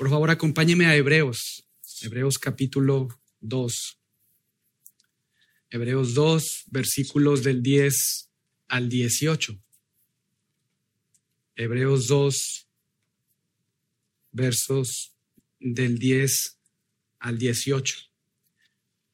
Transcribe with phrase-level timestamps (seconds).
[0.00, 1.68] Por favor, acompáñeme a Hebreos,
[2.00, 3.08] Hebreos capítulo
[3.40, 4.00] 2.
[5.68, 8.30] Hebreos 2, versículos del 10
[8.68, 9.62] al 18.
[11.54, 12.66] Hebreos 2,
[14.32, 15.14] versos
[15.58, 16.58] del 10
[17.18, 17.96] al 18.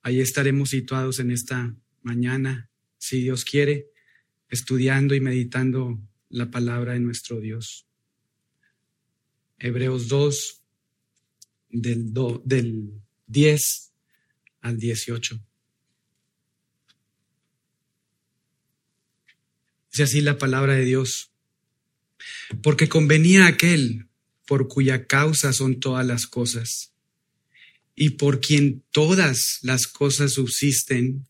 [0.02, 3.90] Ahí estaremos situados en esta mañana, si Dios quiere,
[4.48, 5.98] estudiando y meditando
[6.28, 7.88] la palabra de nuestro Dios.
[9.58, 10.62] Hebreos 2,
[11.82, 12.12] del,
[12.44, 12.90] del
[13.26, 13.92] 10
[14.62, 15.40] al 18.
[19.92, 21.30] Dice así la palabra de Dios.
[22.62, 24.08] Porque convenía aquel
[24.46, 26.92] por cuya causa son todas las cosas,
[27.94, 31.26] y por quien todas las cosas subsisten,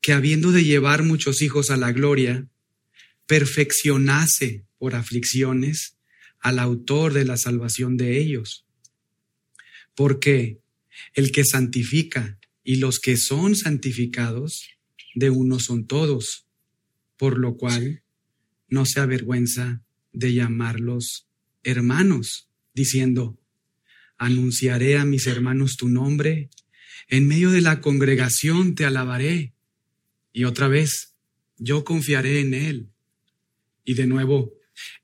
[0.00, 2.48] que habiendo de llevar muchos hijos a la gloria,
[3.26, 5.96] perfeccionase por aflicciones
[6.40, 8.64] al autor de la salvación de ellos.
[9.98, 10.60] Porque
[11.14, 14.68] el que santifica y los que son santificados,
[15.16, 16.46] de uno son todos,
[17.16, 18.04] por lo cual
[18.68, 19.82] no se avergüenza
[20.12, 21.26] de llamarlos
[21.64, 23.40] hermanos, diciendo,
[24.18, 26.48] anunciaré a mis hermanos tu nombre,
[27.08, 29.52] en medio de la congregación te alabaré.
[30.32, 31.16] Y otra vez,
[31.56, 32.92] yo confiaré en él.
[33.84, 34.54] Y de nuevo,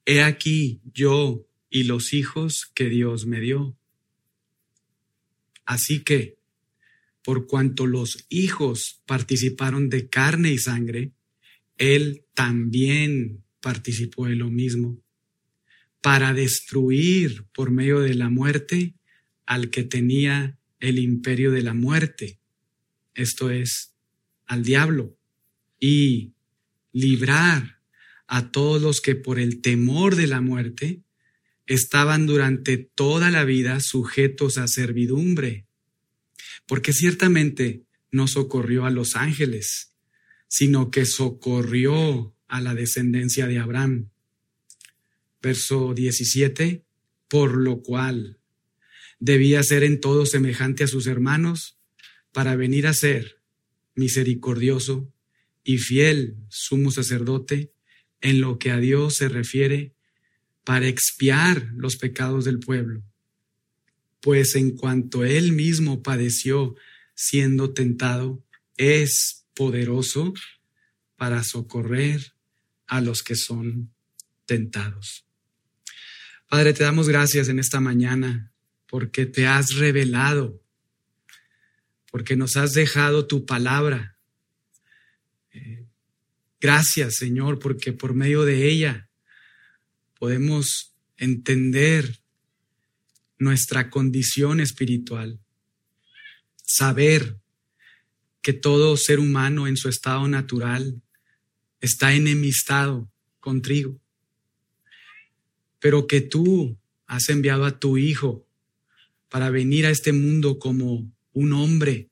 [0.06, 3.77] he aquí yo y los hijos que Dios me dio.
[5.65, 6.37] Así que,
[7.23, 11.12] por cuanto los hijos participaron de carne y sangre,
[11.79, 15.01] él también participó de lo mismo,
[16.03, 18.95] para destruir por medio de la muerte
[19.47, 22.39] al que tenía el imperio de la muerte,
[23.15, 23.95] esto es,
[24.45, 25.17] al diablo,
[25.81, 26.35] y
[26.92, 27.81] librar
[28.27, 31.03] a todos los que por el temor de la muerte
[31.67, 35.67] estaban durante toda la vida sujetos a servidumbre,
[36.67, 39.95] porque ciertamente no socorrió a los ángeles,
[40.48, 44.11] sino que socorrió a la descendencia de Abraham.
[45.42, 46.85] Verso 17,
[47.29, 48.39] por lo cual
[49.19, 51.79] debía ser en todo semejante a sus hermanos
[52.33, 53.41] para venir a ser
[53.95, 55.13] misericordioso
[55.63, 57.73] y fiel sumo sacerdote
[58.20, 59.95] en lo que a Dios se refiere
[60.64, 63.02] para expiar los pecados del pueblo.
[64.20, 66.75] Pues en cuanto él mismo padeció
[67.14, 68.42] siendo tentado,
[68.77, 70.33] es poderoso
[71.17, 72.35] para socorrer
[72.86, 73.95] a los que son
[74.47, 75.27] tentados.
[76.48, 78.53] Padre, te damos gracias en esta mañana
[78.86, 80.63] porque te has revelado,
[82.11, 84.19] porque nos has dejado tu palabra.
[85.53, 85.86] Eh,
[86.61, 89.08] gracias, Señor, porque por medio de ella
[90.24, 92.18] podemos entender
[93.39, 95.39] nuestra condición espiritual,
[96.62, 97.36] saber
[98.40, 101.02] que todo ser humano en su estado natural
[101.83, 104.01] está enemistado contigo,
[105.79, 108.46] pero que tú has enviado a tu Hijo
[109.29, 112.08] para venir a este mundo como un hombre,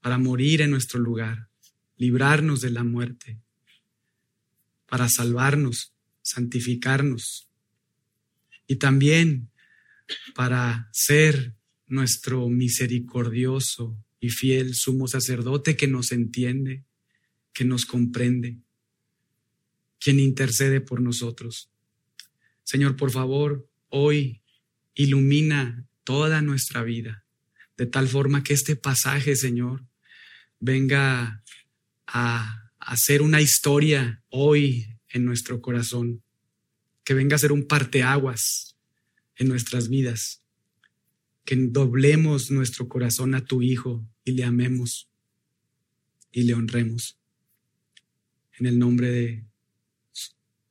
[0.00, 1.48] para morir en nuestro lugar,
[1.96, 3.40] librarnos de la muerte,
[4.86, 5.95] para salvarnos
[6.26, 7.48] santificarnos
[8.66, 9.48] y también
[10.34, 11.54] para ser
[11.86, 16.84] nuestro misericordioso y fiel sumo sacerdote que nos entiende,
[17.52, 18.58] que nos comprende,
[20.00, 21.70] quien intercede por nosotros.
[22.64, 24.42] Señor, por favor, hoy
[24.94, 27.24] ilumina toda nuestra vida,
[27.76, 29.86] de tal forma que este pasaje, Señor,
[30.58, 31.44] venga
[32.08, 36.22] a hacer una historia hoy en nuestro corazón,
[37.04, 38.76] que venga a ser un parteaguas
[39.36, 40.42] en nuestras vidas,
[41.44, 45.08] que doblemos nuestro corazón a tu Hijo y le amemos
[46.32, 47.18] y le honremos.
[48.58, 49.44] En el nombre de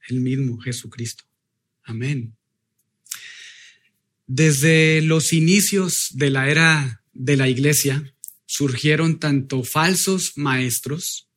[0.08, 1.24] el mismo Jesucristo.
[1.84, 2.36] Amén.
[4.28, 8.16] Desde los inicios de la era de la iglesia
[8.46, 11.28] surgieron tanto falsos maestros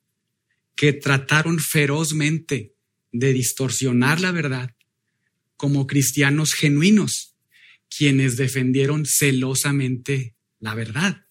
[0.74, 2.74] que trataron ferozmente
[3.12, 4.74] de distorsionar la verdad
[5.56, 7.34] como cristianos genuinos,
[7.90, 11.26] quienes defendieron celosamente la verdad.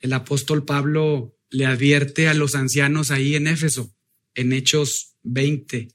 [0.00, 3.94] El apóstol Pablo le advierte a los ancianos ahí en Éfeso,
[4.34, 5.88] en Hechos 20,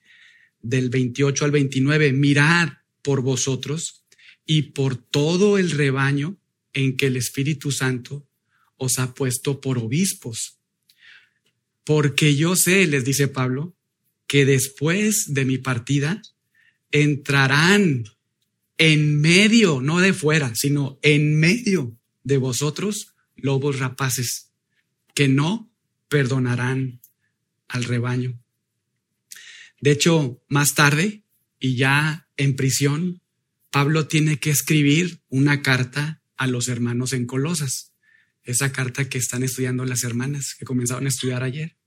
[0.62, 2.70] del 28 al 29, mirad
[3.02, 4.04] por vosotros
[4.46, 6.38] y por todo el rebaño
[6.74, 8.28] en que el Espíritu Santo
[8.76, 10.60] os ha puesto por obispos.
[11.84, 13.76] Porque yo sé, les dice Pablo,
[14.30, 16.22] que después de mi partida
[16.92, 18.04] entrarán
[18.78, 24.52] en medio, no de fuera, sino en medio de vosotros lobos rapaces,
[25.16, 25.74] que no
[26.10, 27.02] perdonarán
[27.68, 28.40] al rebaño.
[29.82, 31.24] De hecho, más tarde,
[31.60, 33.24] y ya en prisión,
[33.72, 37.94] Pablo tiene que escribir una carta a los hermanos en Colosas,
[38.44, 41.78] esa carta que están estudiando las hermanas, que comenzaron a estudiar ayer.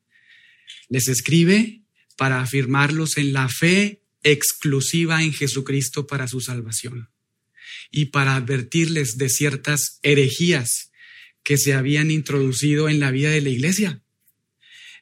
[0.88, 1.81] Les escribe
[2.16, 7.10] para afirmarlos en la fe exclusiva en Jesucristo para su salvación
[7.90, 10.92] y para advertirles de ciertas herejías
[11.42, 14.02] que se habían introducido en la vida de la iglesia.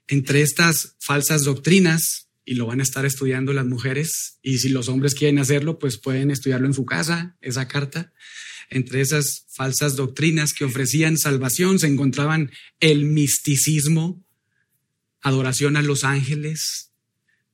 [0.08, 4.88] Entre estas falsas doctrinas, y lo van a estar estudiando las mujeres, y si los
[4.88, 8.12] hombres quieren hacerlo, pues pueden estudiarlo en su casa, esa carta.
[8.70, 14.24] Entre esas falsas doctrinas que ofrecían salvación se encontraban el misticismo,
[15.20, 16.89] adoración a los ángeles,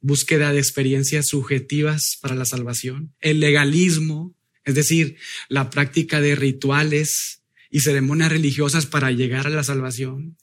[0.06, 5.16] búsqueda de experiencias subjetivas para la salvación, el legalismo, es decir,
[5.48, 10.36] la práctica de rituales y ceremonias religiosas para llegar a la salvación,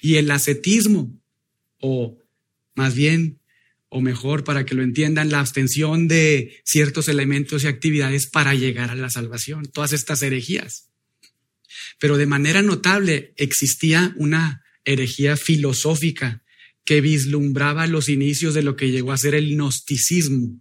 [0.00, 1.20] y el ascetismo,
[1.78, 2.18] o
[2.74, 3.40] más bien,
[3.88, 8.90] o mejor, para que lo entiendan, la abstención de ciertos elementos y actividades para llegar
[8.90, 10.88] a la salvación, todas estas herejías.
[11.98, 16.42] Pero de manera notable existía una herejía filosófica
[16.84, 20.60] que vislumbraba los inicios de lo que llegó a ser el gnosticismo,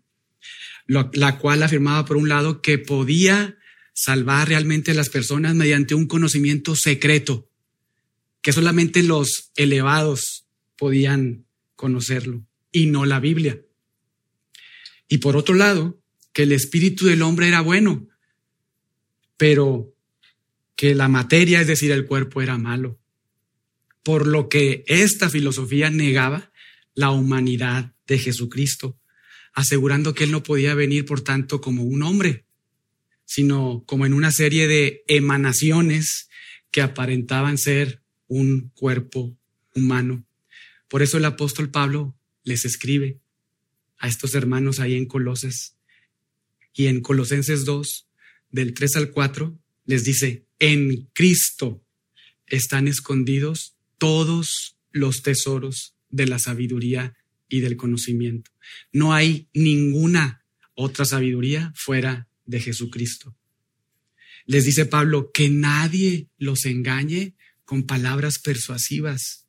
[0.87, 3.57] la cual afirmaba, por un lado, que podía
[3.93, 7.49] salvar realmente a las personas mediante un conocimiento secreto,
[8.41, 10.45] que solamente los elevados
[10.77, 11.45] podían
[11.75, 13.61] conocerlo y no la Biblia.
[15.07, 16.01] Y por otro lado,
[16.33, 18.07] que el espíritu del hombre era bueno,
[19.37, 19.93] pero
[20.75, 23.00] que la materia, es decir, el cuerpo era malo.
[24.03, 26.51] Por lo que esta filosofía negaba
[26.93, 28.97] la humanidad de Jesucristo
[29.53, 32.45] asegurando que él no podía venir, por tanto, como un hombre,
[33.25, 36.29] sino como en una serie de emanaciones
[36.71, 39.37] que aparentaban ser un cuerpo
[39.75, 40.25] humano.
[40.87, 43.19] Por eso el apóstol Pablo les escribe
[43.97, 45.75] a estos hermanos ahí en Colosas
[46.73, 48.07] y en Colosenses 2,
[48.51, 51.83] del 3 al 4, les dice, en Cristo
[52.47, 57.13] están escondidos todos los tesoros de la sabiduría
[57.47, 58.49] y del conocimiento.
[58.91, 60.43] No hay ninguna
[60.73, 63.37] otra sabiduría fuera de Jesucristo.
[64.47, 69.45] Les dice Pablo que nadie los engañe con palabras persuasivas.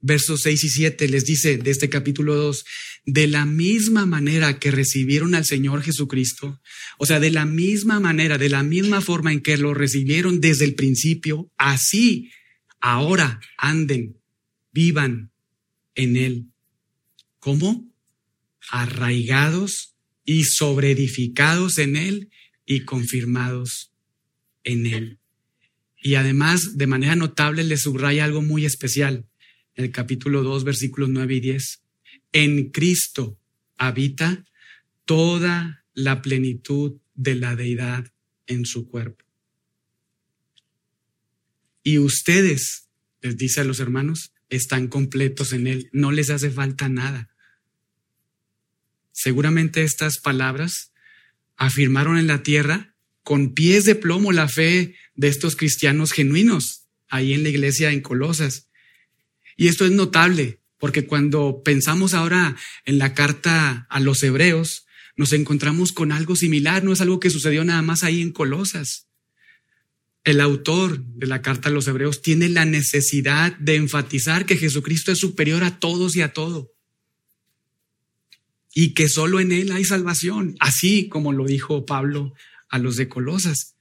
[0.00, 2.64] Versos 6 y 7 les dice de este capítulo 2,
[3.06, 6.60] de la misma manera que recibieron al Señor Jesucristo,
[6.98, 10.64] o sea, de la misma manera, de la misma forma en que lo recibieron desde
[10.64, 12.32] el principio, así
[12.84, 14.20] ahora anden,
[14.70, 15.30] vivan
[15.94, 16.50] en Él.
[17.38, 17.90] ¿Cómo?
[18.70, 19.94] Arraigados
[20.26, 22.30] y sobreedificados en Él
[22.66, 23.90] y confirmados
[24.64, 25.18] en Él.
[25.96, 29.24] Y además, de manera notable, le subraya algo muy especial
[29.76, 31.82] en el capítulo 2, versículos 9 y 10.
[32.32, 33.38] En Cristo
[33.78, 34.44] habita
[35.06, 38.12] toda la plenitud de la deidad
[38.46, 39.24] en su cuerpo.
[41.84, 42.88] Y ustedes,
[43.20, 47.28] les dice a los hermanos, están completos en Él, no les hace falta nada.
[49.12, 50.92] Seguramente estas palabras
[51.56, 57.32] afirmaron en la tierra con pies de plomo la fe de estos cristianos genuinos ahí
[57.32, 58.68] en la iglesia en Colosas.
[59.56, 64.86] Y esto es notable porque cuando pensamos ahora en la carta a los hebreos,
[65.16, 69.03] nos encontramos con algo similar, no es algo que sucedió nada más ahí en Colosas.
[70.24, 75.12] El autor de la carta a los hebreos tiene la necesidad de enfatizar que Jesucristo
[75.12, 76.74] es superior a todos y a todo
[78.74, 82.34] y que solo en Él hay salvación, así como lo dijo Pablo
[82.68, 83.76] a los de Colosas.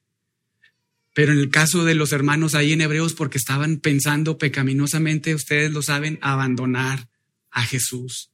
[1.16, 5.72] Pero en el caso de los hermanos ahí en Hebreos, porque estaban pensando pecaminosamente, ustedes
[5.72, 7.10] lo saben, abandonar
[7.50, 8.32] a Jesús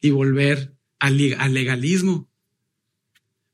[0.00, 2.28] y volver al, legalismo.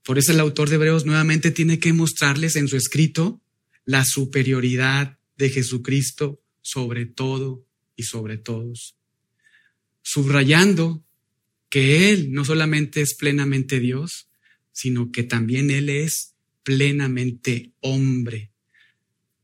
[0.03, 3.43] Por eso el autor de Hebreos nuevamente tiene que mostrarles en su escrito
[3.85, 8.97] la superioridad de Jesucristo sobre todo y sobre todos,
[10.03, 11.05] subrayando
[11.69, 14.29] que Él no solamente es plenamente Dios,
[14.73, 18.51] sino que también Él es plenamente hombre.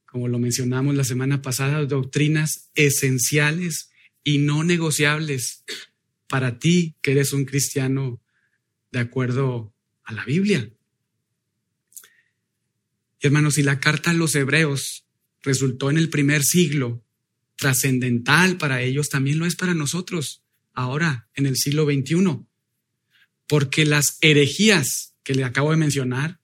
[0.07, 3.91] Como lo mencionamos la semana pasada, doctrinas esenciales
[4.25, 5.65] y no negociables
[6.27, 8.21] para ti que eres un cristiano
[8.93, 10.71] de acuerdo a la Biblia.
[13.21, 15.05] Hermanos, si la carta a los hebreos
[15.43, 17.05] resultó en el primer siglo
[17.57, 22.47] trascendental para ellos, también lo es para nosotros ahora en el siglo XXI,
[23.47, 26.41] porque las herejías que le acabo de mencionar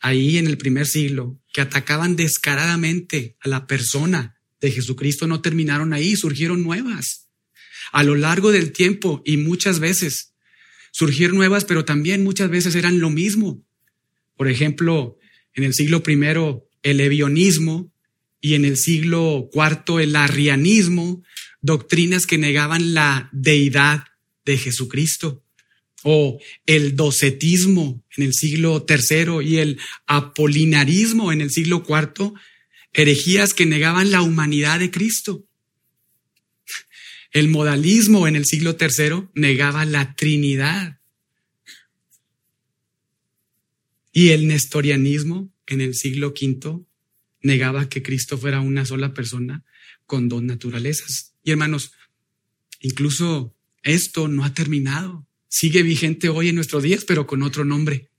[0.00, 5.92] ahí en el primer siglo que atacaban descaradamente a la persona de Jesucristo no terminaron
[5.92, 7.28] ahí, surgieron nuevas.
[7.92, 10.34] A lo largo del tiempo y muchas veces
[10.90, 13.64] surgieron nuevas, pero también muchas veces eran lo mismo.
[14.36, 15.18] Por ejemplo,
[15.56, 17.92] en el siglo I, el evionismo
[18.40, 21.24] y en el siglo IV, el arrianismo,
[21.60, 24.04] doctrinas que negaban la deidad
[24.44, 25.42] de Jesucristo
[26.04, 32.32] o el docetismo en el siglo III y el apolinarismo en el siglo IV,
[32.92, 35.44] herejías que negaban la humanidad de Cristo.
[37.32, 40.95] El modalismo en el siglo III negaba la Trinidad.
[44.16, 46.86] Y el nestorianismo en el siglo V
[47.42, 49.66] negaba que Cristo fuera una sola persona
[50.06, 51.34] con dos naturalezas.
[51.42, 51.92] Y hermanos,
[52.80, 58.10] incluso esto no ha terminado sigue vigente hoy en nuestros días, pero con otro nombre.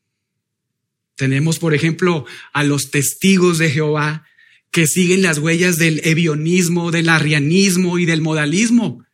[1.16, 4.26] Tenemos, por ejemplo, a los testigos de Jehová
[4.72, 9.06] que siguen las huellas del evionismo, del arrianismo y del modalismo,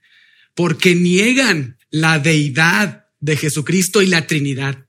[0.53, 4.85] porque niegan la deidad de Jesucristo y la Trinidad.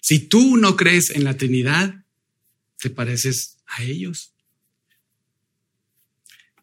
[0.00, 2.04] Si tú no crees en la Trinidad,
[2.78, 4.32] te pareces a ellos.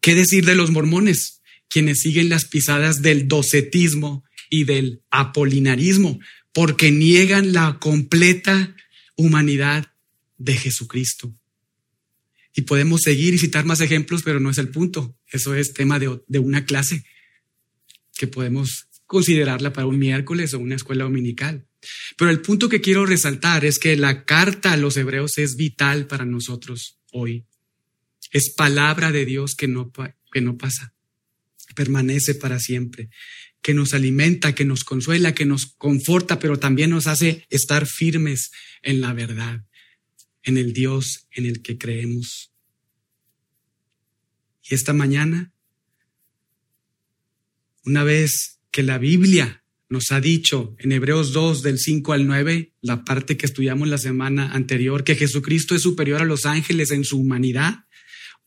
[0.00, 1.38] ¿Qué decir de los mormones?
[1.68, 6.18] quienes siguen las pisadas del docetismo y del apolinarismo,
[6.52, 8.74] porque niegan la completa
[9.16, 9.92] humanidad
[10.38, 11.34] de Jesucristo.
[12.54, 15.16] Y podemos seguir y citar más ejemplos, pero no es el punto.
[15.30, 17.04] Eso es tema de, de una clase
[18.16, 21.67] que podemos considerarla para un miércoles o una escuela dominical.
[22.16, 26.06] Pero el punto que quiero resaltar es que la carta a los hebreos es vital
[26.06, 27.46] para nosotros hoy.
[28.32, 29.92] Es palabra de Dios que no,
[30.32, 30.94] que no pasa
[31.78, 33.08] permanece para siempre,
[33.62, 38.50] que nos alimenta, que nos consuela, que nos conforta, pero también nos hace estar firmes
[38.82, 39.64] en la verdad,
[40.42, 42.52] en el Dios en el que creemos.
[44.68, 45.52] Y esta mañana,
[47.84, 52.74] una vez que la Biblia nos ha dicho en Hebreos 2 del 5 al 9,
[52.82, 57.04] la parte que estudiamos la semana anterior, que Jesucristo es superior a los ángeles en
[57.04, 57.84] su humanidad,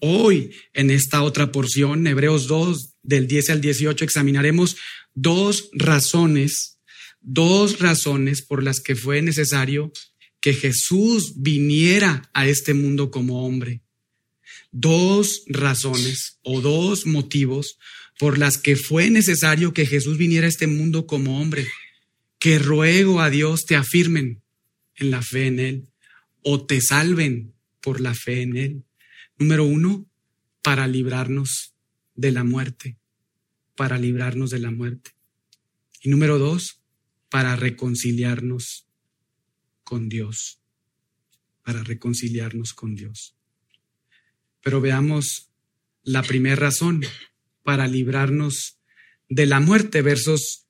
[0.04, 4.78] Hoy, en esta otra porción, Hebreos 2, del 10 al 18, examinaremos
[5.14, 6.80] dos razones,
[7.22, 9.94] dos razones por las que fue necesario
[10.40, 13.84] que Jesús viniera a este mundo como hombre.
[14.72, 17.78] Dos razones o dos motivos
[18.22, 21.68] por las que fue necesario que Jesús viniera a este mundo como hombre,
[22.38, 24.44] que ruego a Dios te afirmen
[24.94, 25.90] en la fe en Él
[26.44, 28.84] o te salven por la fe en Él.
[29.40, 30.08] Número uno,
[30.62, 31.74] para librarnos
[32.14, 32.96] de la muerte,
[33.76, 35.16] para librarnos de la muerte.
[36.04, 36.80] Y número dos,
[37.28, 38.86] para reconciliarnos
[39.84, 40.60] con Dios,
[41.64, 43.36] para reconciliarnos con Dios.
[44.62, 45.50] Pero veamos
[46.04, 47.02] la primera razón,
[47.64, 48.78] para librarnos
[49.30, 50.66] de la muerte, versos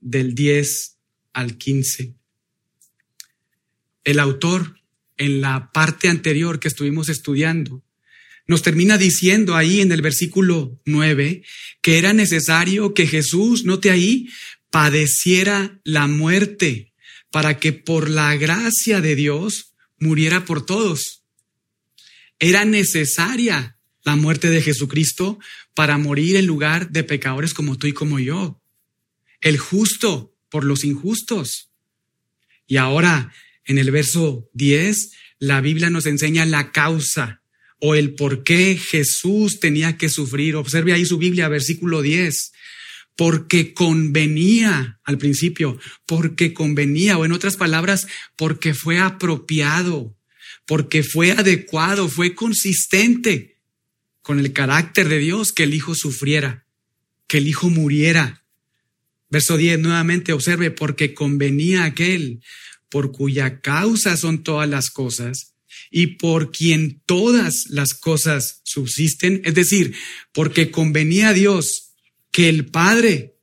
[0.00, 0.96] del 10
[1.32, 2.14] al 15.
[4.04, 4.80] El autor,
[5.16, 7.82] en la parte anterior que estuvimos estudiando,
[8.46, 11.42] nos termina diciendo ahí en el versículo 9
[11.82, 14.28] que era necesario que Jesús, note ahí,
[14.70, 16.92] padeciera la muerte
[17.30, 21.22] para que por la gracia de Dios muriera por todos.
[22.38, 23.77] Era necesaria
[24.08, 25.38] la muerte de Jesucristo
[25.74, 28.58] para morir en lugar de pecadores como tú y como yo.
[29.42, 31.68] El justo por los injustos.
[32.66, 33.34] Y ahora,
[33.66, 37.42] en el verso 10, la Biblia nos enseña la causa
[37.80, 40.56] o el por qué Jesús tenía que sufrir.
[40.56, 42.52] Observe ahí su Biblia, versículo 10.
[43.14, 50.16] Porque convenía al principio, porque convenía, o en otras palabras, porque fue apropiado,
[50.64, 53.57] porque fue adecuado, fue consistente
[54.28, 56.66] con el carácter de Dios que el Hijo sufriera,
[57.26, 58.44] que el Hijo muriera.
[59.30, 62.42] Verso 10 nuevamente, observe, porque convenía aquel
[62.90, 65.54] por cuya causa son todas las cosas
[65.90, 69.94] y por quien todas las cosas subsisten, es decir,
[70.34, 71.94] porque convenía a Dios
[72.30, 73.38] que el Padre,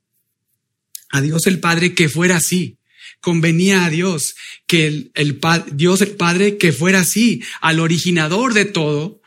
[1.10, 2.78] a Dios el Padre que fuera así,
[3.20, 4.36] convenía a Dios
[4.68, 5.40] que el, el
[5.72, 9.20] Dios el Padre que fuera así, al originador de todo,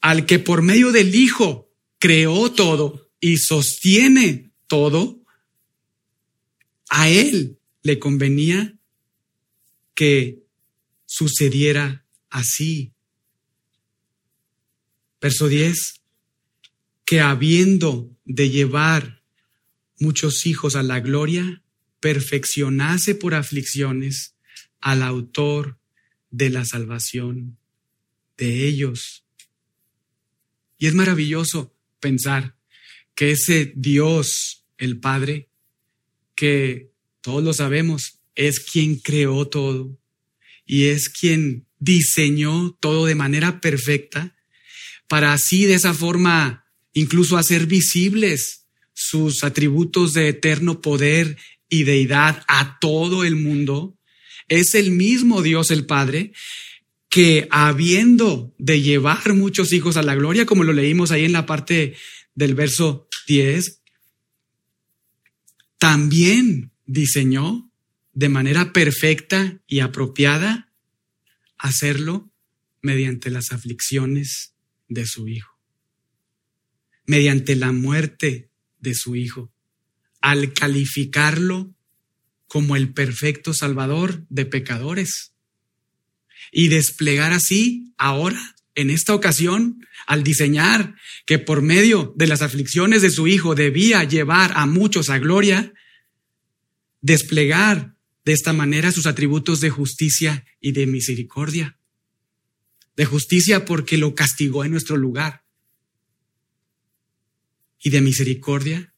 [0.00, 5.20] al que por medio del Hijo creó todo y sostiene todo,
[6.88, 8.78] a Él le convenía
[9.94, 10.44] que
[11.06, 12.92] sucediera así.
[15.20, 16.00] Verso 10,
[17.04, 19.22] que habiendo de llevar
[19.98, 21.62] muchos hijos a la gloria,
[22.00, 24.36] perfeccionase por aflicciones
[24.80, 25.78] al autor
[26.30, 27.58] de la salvación
[28.36, 29.24] de ellos.
[30.78, 32.56] Y es maravilloso pensar
[33.14, 35.48] que ese Dios, el Padre,
[36.34, 39.98] que todos lo sabemos, es quien creó todo
[40.64, 44.36] y es quien diseñó todo de manera perfecta
[45.08, 51.36] para así de esa forma incluso hacer visibles sus atributos de eterno poder
[51.68, 53.96] y deidad a todo el mundo,
[54.48, 56.32] es el mismo Dios el Padre
[57.08, 61.46] que habiendo de llevar muchos hijos a la gloria, como lo leímos ahí en la
[61.46, 61.96] parte
[62.34, 63.82] del verso 10,
[65.78, 67.70] también diseñó
[68.12, 70.72] de manera perfecta y apropiada
[71.56, 72.30] hacerlo
[72.82, 74.54] mediante las aflicciones
[74.88, 75.58] de su Hijo,
[77.06, 78.50] mediante la muerte
[78.80, 79.52] de su Hijo,
[80.20, 81.74] al calificarlo
[82.48, 85.32] como el perfecto Salvador de pecadores
[86.52, 90.94] y desplegar así ahora, en esta ocasión, al diseñar
[91.26, 95.74] que por medio de las aflicciones de su Hijo debía llevar a muchos a gloria,
[97.00, 101.78] desplegar de esta manera sus atributos de justicia y de misericordia.
[102.96, 105.44] De justicia porque lo castigó en nuestro lugar.
[107.80, 108.94] Y de misericordia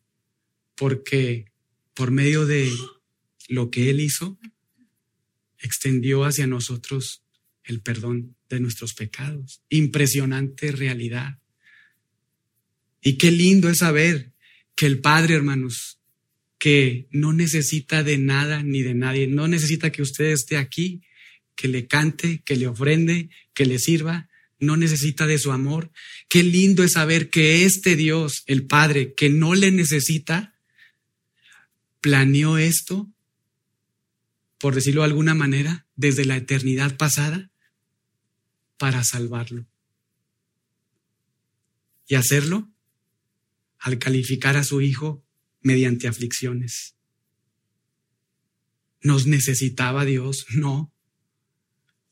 [0.75, 1.53] porque
[1.95, 2.73] por medio de
[3.49, 4.39] lo que Él hizo,
[5.59, 7.23] extendió hacia nosotros
[7.64, 9.62] el perdón de nuestros pecados.
[9.69, 11.38] Impresionante realidad.
[13.00, 14.33] Y qué lindo es saber
[14.75, 15.99] que el Padre, hermanos,
[16.59, 21.02] que no necesita de nada ni de nadie, no necesita que usted esté aquí,
[21.57, 25.90] que le cante, que le ofrende, que le sirva, no necesita de su amor.
[26.29, 30.55] Qué lindo es saber que este Dios, el Padre, que no le necesita,
[32.02, 33.11] planeó esto,
[34.59, 37.50] por decirlo de alguna manera, desde la eternidad pasada
[38.81, 39.67] para salvarlo.
[42.07, 42.73] Y hacerlo
[43.78, 45.23] al calificar a su hijo
[45.61, 46.95] mediante aflicciones.
[49.02, 50.47] ¿Nos necesitaba Dios?
[50.54, 50.95] No.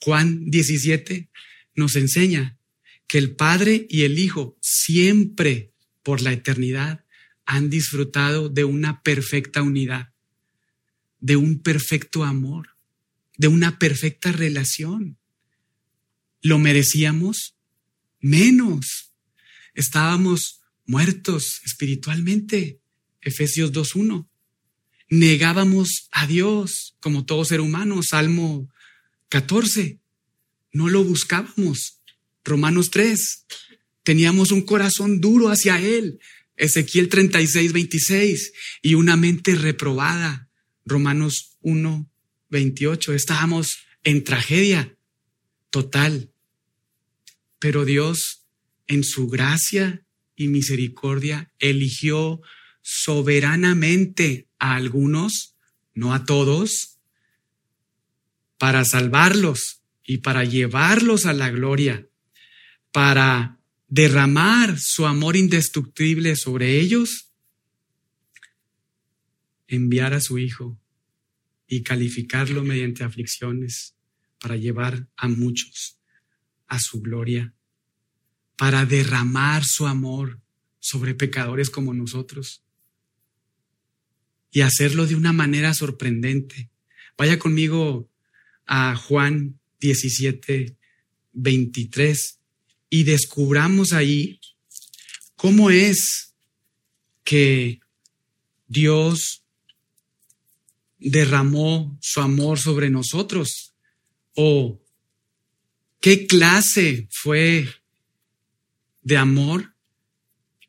[0.02, 1.30] Juan 17
[1.74, 2.58] nos enseña
[3.06, 7.06] que el Padre y el Hijo siempre por la eternidad
[7.46, 10.12] han disfrutado de una perfecta unidad,
[11.18, 12.76] de un perfecto amor,
[13.38, 15.18] de una perfecta relación.
[16.42, 17.56] ¿Lo merecíamos?
[18.20, 19.12] Menos.
[19.74, 22.80] Estábamos muertos espiritualmente.
[23.20, 24.28] Efesios 2.1.
[25.10, 28.02] Negábamos a Dios como todo ser humano.
[28.02, 28.68] Salmo
[29.28, 30.00] 14.
[30.72, 32.00] No lo buscábamos.
[32.44, 33.46] Romanos 3.
[34.04, 36.20] Teníamos un corazón duro hacia Él.
[36.56, 38.52] Ezequiel 36, 26.
[38.82, 40.48] Y una mente reprobada.
[40.84, 42.10] Romanos 1,
[42.50, 43.12] 28.
[43.12, 44.97] Estábamos en tragedia
[45.70, 46.32] total.
[47.58, 48.46] Pero Dios,
[48.86, 50.04] en su gracia
[50.36, 52.40] y misericordia, eligió
[52.82, 55.56] soberanamente a algunos,
[55.94, 56.98] no a todos,
[58.56, 62.08] para salvarlos y para llevarlos a la gloria,
[62.92, 67.30] para derramar su amor indestructible sobre ellos,
[69.66, 70.80] enviar a su Hijo
[71.66, 73.97] y calificarlo mediante aflicciones
[74.40, 75.98] para llevar a muchos
[76.68, 77.54] a su gloria,
[78.56, 80.40] para derramar su amor
[80.78, 82.62] sobre pecadores como nosotros
[84.50, 86.70] y hacerlo de una manera sorprendente.
[87.16, 88.08] Vaya conmigo
[88.66, 90.76] a Juan 17,
[91.32, 92.38] 23
[92.90, 94.40] y descubramos ahí
[95.36, 96.34] cómo es
[97.24, 97.80] que
[98.66, 99.42] Dios
[100.98, 103.67] derramó su amor sobre nosotros
[104.40, 104.80] o
[106.00, 107.68] qué clase fue
[109.02, 109.74] de amor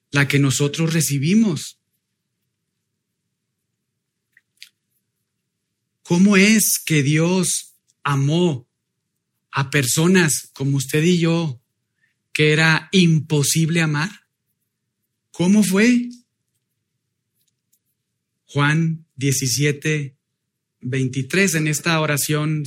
[0.10, 1.79] la que nosotros recibimos.
[6.01, 8.67] ¿Cómo es que Dios amó
[9.51, 11.62] a personas como usted y yo
[12.34, 14.10] que era imposible amar?
[15.29, 16.10] ¿Cómo fue?
[18.47, 20.18] Juan 17,
[20.82, 22.63] 23, en esta oración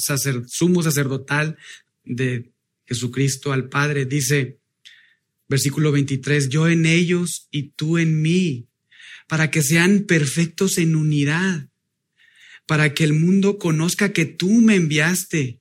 [0.46, 1.56] sumo sacerdotal
[2.04, 2.50] de
[2.86, 4.58] Jesucristo al Padre, dice,
[5.48, 8.66] versículo 23, yo en ellos y tú en mí,
[9.28, 11.68] para que sean perfectos en unidad
[12.66, 15.60] para que el mundo conozca que tú me enviaste.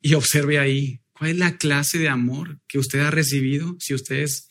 [0.00, 4.20] Y observe ahí, ¿cuál es la clase de amor que usted ha recibido si usted
[4.20, 4.48] es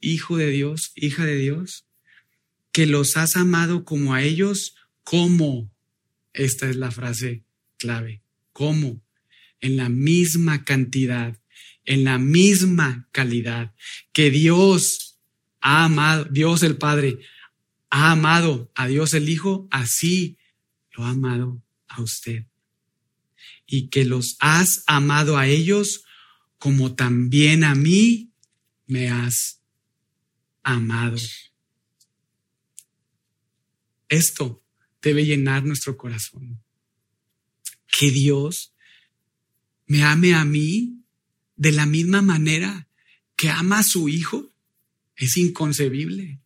[0.00, 1.86] hijo de Dios, hija de Dios?
[2.72, 5.70] Que los has amado como a ellos, como.
[6.34, 7.44] Esta es la frase
[7.78, 8.22] clave.
[8.52, 9.00] ¿Cómo?
[9.60, 11.40] En la misma cantidad,
[11.84, 13.72] en la misma calidad
[14.12, 15.18] que Dios
[15.60, 17.20] ha amado, Dios el Padre
[17.88, 20.36] ha amado a Dios el Hijo, así
[20.90, 22.46] lo ha amado a usted.
[23.66, 26.04] Y que los has amado a ellos
[26.58, 28.32] como también a mí
[28.86, 29.60] me has
[30.64, 31.16] amado.
[34.08, 34.63] Esto
[35.04, 36.60] debe llenar nuestro corazón.
[37.86, 38.72] Que Dios
[39.86, 41.04] me ame a mí
[41.56, 42.88] de la misma manera
[43.36, 44.48] que ama a su hijo
[45.16, 46.40] es inconcebible.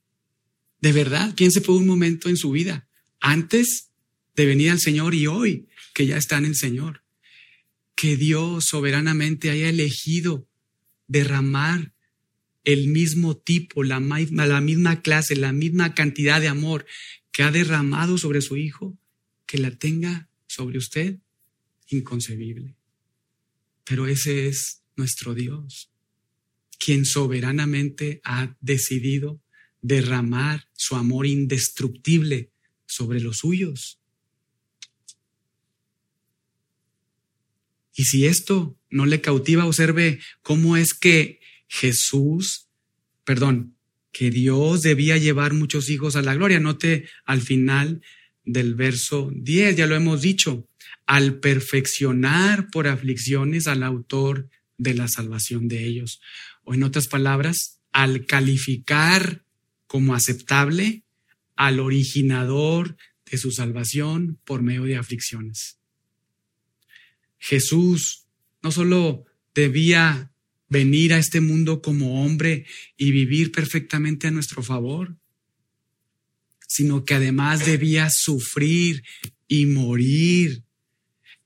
[0.81, 2.89] De verdad, piense por un momento en su vida,
[3.21, 3.91] antes
[4.37, 7.03] de venir al Señor y hoy que ya está en el Señor.
[7.97, 10.49] Que Dios soberanamente haya elegido
[11.09, 11.93] derramar
[12.65, 16.87] el mismo tipo, la, la misma clase, la misma cantidad de amor
[17.39, 18.99] que ha derramado sobre su Hijo,
[19.47, 21.21] que la tenga sobre usted,
[21.87, 22.75] inconcebible.
[23.85, 25.89] Pero ese es nuestro Dios,
[26.81, 29.41] quien soberanamente ha decidido
[29.83, 32.51] derramar su amor indestructible
[32.87, 34.01] sobre los suyos.
[37.95, 42.67] Y si esto no le cautiva, observe cómo es que Jesús,
[43.23, 43.78] perdón,
[44.13, 46.61] que Dios debía llevar muchos hijos a la gloria.
[46.61, 48.03] Note al final
[48.45, 50.67] del verso 10, ya lo hemos dicho,
[51.07, 56.21] al perfeccionar por aflicciones al autor de la salvación de ellos.
[56.65, 59.45] O en otras palabras, al calificar
[59.87, 61.03] como aceptable
[61.57, 62.97] al originador
[63.31, 65.79] de su salvación por medio de aflicciones.
[67.39, 68.27] Jesús
[68.63, 70.33] no solo debía
[70.69, 75.17] venir a este mundo como hombre y vivir perfectamente a nuestro favor,
[76.67, 79.03] sino que además debía sufrir
[79.47, 80.65] y morir.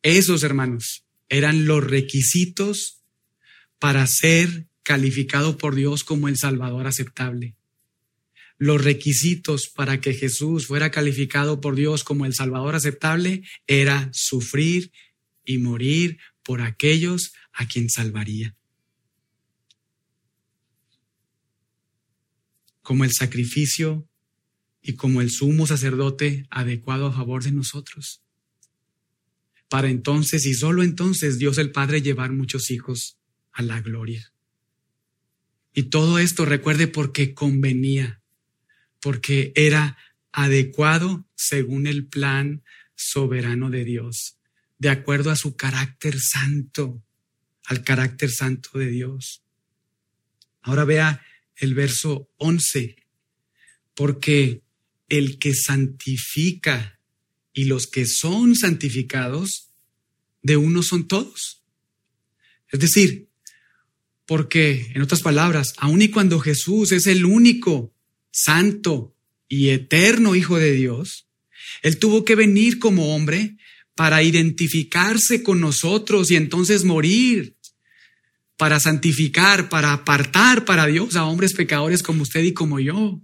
[0.02, 3.02] Esos, hermanos, eran los requisitos
[3.78, 7.56] para ser calificado por Dios como el Salvador aceptable.
[8.58, 14.92] Los requisitos para que Jesús fuera calificado por Dios como el Salvador aceptable era sufrir
[15.44, 18.56] y morir por aquellos a quien salvaría.
[22.82, 24.06] Como el sacrificio
[24.82, 28.22] y como el sumo sacerdote adecuado a favor de nosotros.
[29.68, 33.16] Para entonces y solo entonces Dios el Padre llevar muchos hijos
[33.52, 34.32] a la gloria.
[35.72, 38.20] Y todo esto recuerde porque convenía,
[39.00, 39.96] porque era
[40.32, 42.62] adecuado según el plan
[42.94, 44.38] soberano de Dios,
[44.78, 47.02] de acuerdo a su carácter santo,
[47.64, 49.42] al carácter santo de Dios.
[50.60, 51.24] Ahora vea
[51.56, 52.96] el verso 11,
[53.94, 54.62] porque
[55.08, 56.98] el que santifica
[57.52, 59.68] y los que son santificados,
[60.42, 61.62] de uno son todos.
[62.70, 63.28] Es decir,
[64.26, 67.94] porque, en otras palabras, aun y cuando Jesús es el único
[68.30, 69.14] santo
[69.48, 71.28] y eterno Hijo de Dios,
[71.82, 73.56] Él tuvo que venir como hombre
[73.94, 77.56] para identificarse con nosotros y entonces morir
[78.56, 83.20] para santificar, para apartar para Dios a hombres pecadores como usted y como yo.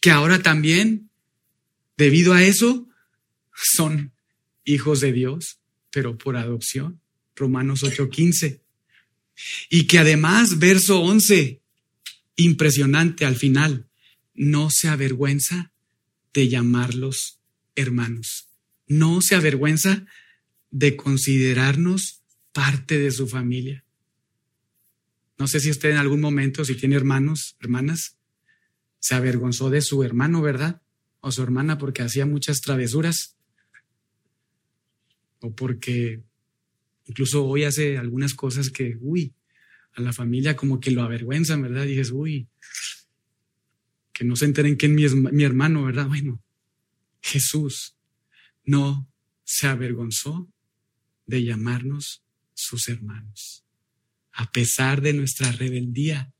[0.00, 1.10] Que ahora también,
[1.96, 2.88] debido a eso,
[3.54, 4.12] son
[4.64, 5.58] hijos de Dios,
[5.90, 7.00] pero por adopción.
[7.34, 8.60] Romanos 8:15.
[9.70, 11.60] Y que además, verso 11,
[12.36, 13.86] impresionante al final,
[14.34, 15.72] no se avergüenza
[16.32, 17.38] de llamarlos
[17.74, 18.48] hermanos.
[18.86, 20.06] No se avergüenza
[20.70, 22.17] de considerarnos
[22.58, 23.84] parte de su familia.
[25.38, 28.18] No sé si usted en algún momento, si tiene hermanos, hermanas,
[28.98, 30.82] se avergonzó de su hermano, ¿verdad?
[31.20, 33.36] O su hermana porque hacía muchas travesuras.
[35.38, 36.20] O porque
[37.06, 39.32] incluso hoy hace algunas cosas que, uy,
[39.92, 41.84] a la familia como que lo avergüenzan, ¿verdad?
[41.84, 42.48] Y dices, uy,
[44.12, 46.08] que no se enteren que es mi, mi hermano, ¿verdad?
[46.08, 46.42] Bueno,
[47.22, 47.94] Jesús
[48.64, 49.08] no
[49.44, 50.48] se avergonzó
[51.24, 52.24] de llamarnos
[52.58, 53.64] sus hermanos.
[54.32, 56.32] A pesar de nuestra rebeldía,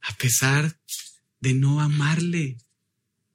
[0.00, 0.80] a pesar
[1.40, 2.58] de no amarle,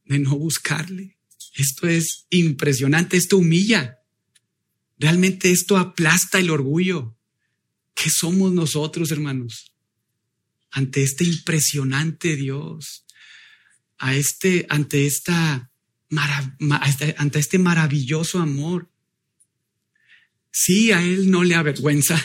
[0.06, 1.18] de no buscarle.
[1.56, 4.00] Esto es impresionante, esto humilla.
[4.98, 7.18] Realmente esto aplasta el orgullo.
[7.94, 9.74] ¿Qué somos nosotros, hermanos?
[10.72, 13.06] Ante este impresionante Dios,
[13.98, 15.72] a este, ante esta,
[17.18, 18.90] ante este maravilloso amor
[20.52, 22.20] Sí, a él no le avergüenza,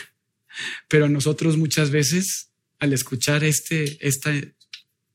[0.87, 4.55] pero nosotros muchas veces al escuchar este, este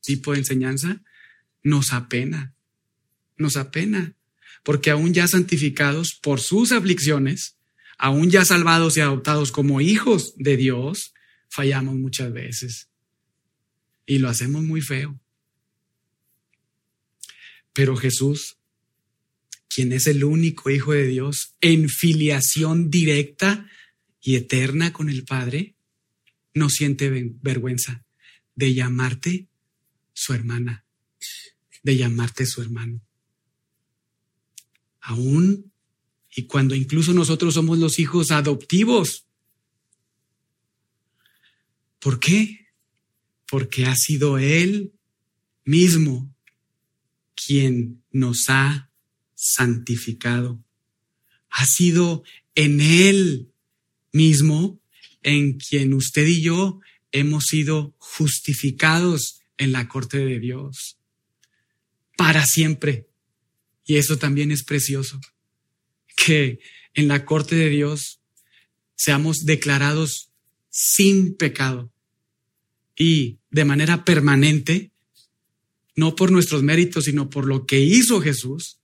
[0.01, 1.01] tipo de enseñanza
[1.63, 2.53] nos apena,
[3.37, 4.15] nos apena,
[4.63, 7.57] porque aún ya santificados por sus aflicciones,
[7.97, 11.13] aún ya salvados y adoptados como hijos de Dios,
[11.49, 12.89] fallamos muchas veces.
[14.05, 15.19] Y lo hacemos muy feo.
[17.73, 18.57] Pero Jesús,
[19.73, 23.69] quien es el único Hijo de Dios, en filiación directa
[24.21, 25.75] y eterna con el Padre,
[26.53, 27.09] no siente
[27.41, 28.03] vergüenza
[28.53, 29.47] de llamarte
[30.13, 30.83] su hermana,
[31.83, 33.01] de llamarte su hermano.
[34.99, 35.71] Aún
[36.35, 39.25] y cuando incluso nosotros somos los hijos adoptivos.
[41.99, 42.67] ¿Por qué?
[43.49, 44.93] Porque ha sido Él
[45.63, 46.33] mismo
[47.35, 48.90] quien nos ha
[49.41, 50.63] santificado.
[51.49, 52.23] Ha sido
[52.53, 53.51] en Él
[54.13, 54.79] mismo
[55.23, 56.79] en quien usted y yo
[57.11, 60.99] hemos sido justificados en la corte de Dios
[62.15, 63.07] para siempre.
[63.83, 65.19] Y eso también es precioso,
[66.15, 66.59] que
[66.93, 68.21] en la corte de Dios
[68.95, 70.29] seamos declarados
[70.69, 71.91] sin pecado
[72.95, 74.91] y de manera permanente,
[75.95, 78.80] no por nuestros méritos, sino por lo que hizo Jesús,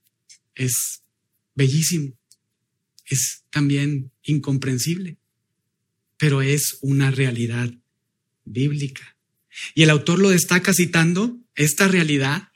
[0.58, 1.02] es
[1.54, 2.12] bellísimo,
[3.06, 5.16] es también incomprensible,
[6.18, 7.72] pero es una realidad
[8.44, 9.16] bíblica.
[9.74, 12.48] Y el autor lo destaca citando esta realidad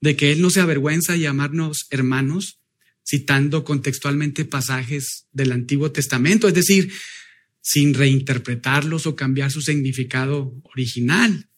[0.00, 2.60] de que él no se avergüenza de llamarnos hermanos,
[3.04, 6.92] citando contextualmente pasajes del Antiguo Testamento, es decir,
[7.60, 11.48] sin reinterpretarlos o cambiar su significado original.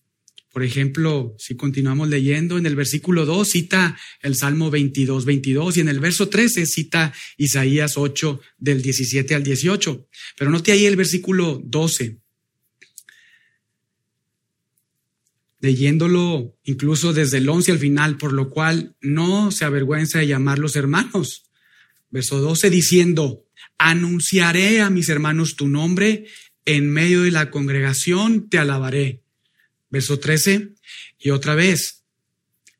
[0.52, 5.80] Por ejemplo, si continuamos leyendo, en el versículo 2 cita el Salmo 22, 22 y
[5.80, 10.08] en el verso 13 cita Isaías 8 del 17 al 18.
[10.38, 12.18] Pero note ahí el versículo 12.
[15.60, 20.76] leyéndolo incluso desde el 11 al final, por lo cual no se avergüenza de llamarlos
[20.76, 21.50] hermanos.
[22.10, 23.44] Verso 12 diciendo,
[23.76, 26.26] anunciaré a mis hermanos tu nombre,
[26.64, 29.22] en medio de la congregación te alabaré.
[29.90, 30.74] Verso 13,
[31.18, 32.04] y otra vez,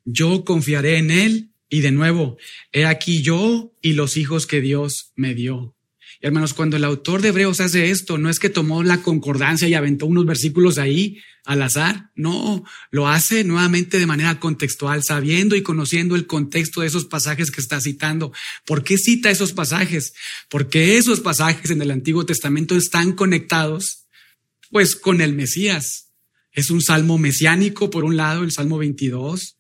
[0.05, 2.38] yo confiaré en él, y de nuevo,
[2.73, 5.75] he aquí yo y los hijos que Dios me dio.
[6.21, 9.68] Y hermanos, cuando el autor de Hebreos hace esto, no es que tomó la concordancia
[9.68, 15.55] y aventó unos versículos ahí al azar, no, lo hace nuevamente de manera contextual, sabiendo
[15.55, 18.33] y conociendo el contexto de esos pasajes que está citando.
[18.66, 20.12] ¿Por qué cita esos pasajes?
[20.49, 24.07] Porque esos pasajes en el Antiguo Testamento están conectados,
[24.71, 26.08] pues, con el Mesías.
[26.52, 29.58] Es un salmo mesiánico, por un lado, el Salmo 22,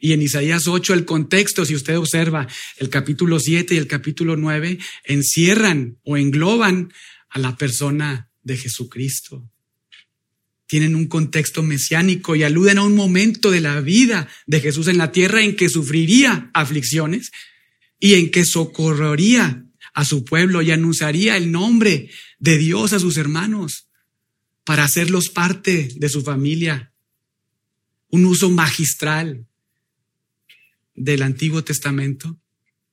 [0.00, 2.46] y en Isaías 8 el contexto, si usted observa
[2.76, 6.92] el capítulo 7 y el capítulo 9, encierran o engloban
[7.30, 9.50] a la persona de Jesucristo.
[10.66, 14.98] Tienen un contexto mesiánico y aluden a un momento de la vida de Jesús en
[14.98, 17.30] la tierra en que sufriría aflicciones
[18.00, 23.16] y en que socorrería a su pueblo y anunciaría el nombre de Dios a sus
[23.16, 23.85] hermanos
[24.66, 26.92] para hacerlos parte de su familia.
[28.10, 29.46] Un uso magistral
[30.92, 32.40] del Antiguo Testamento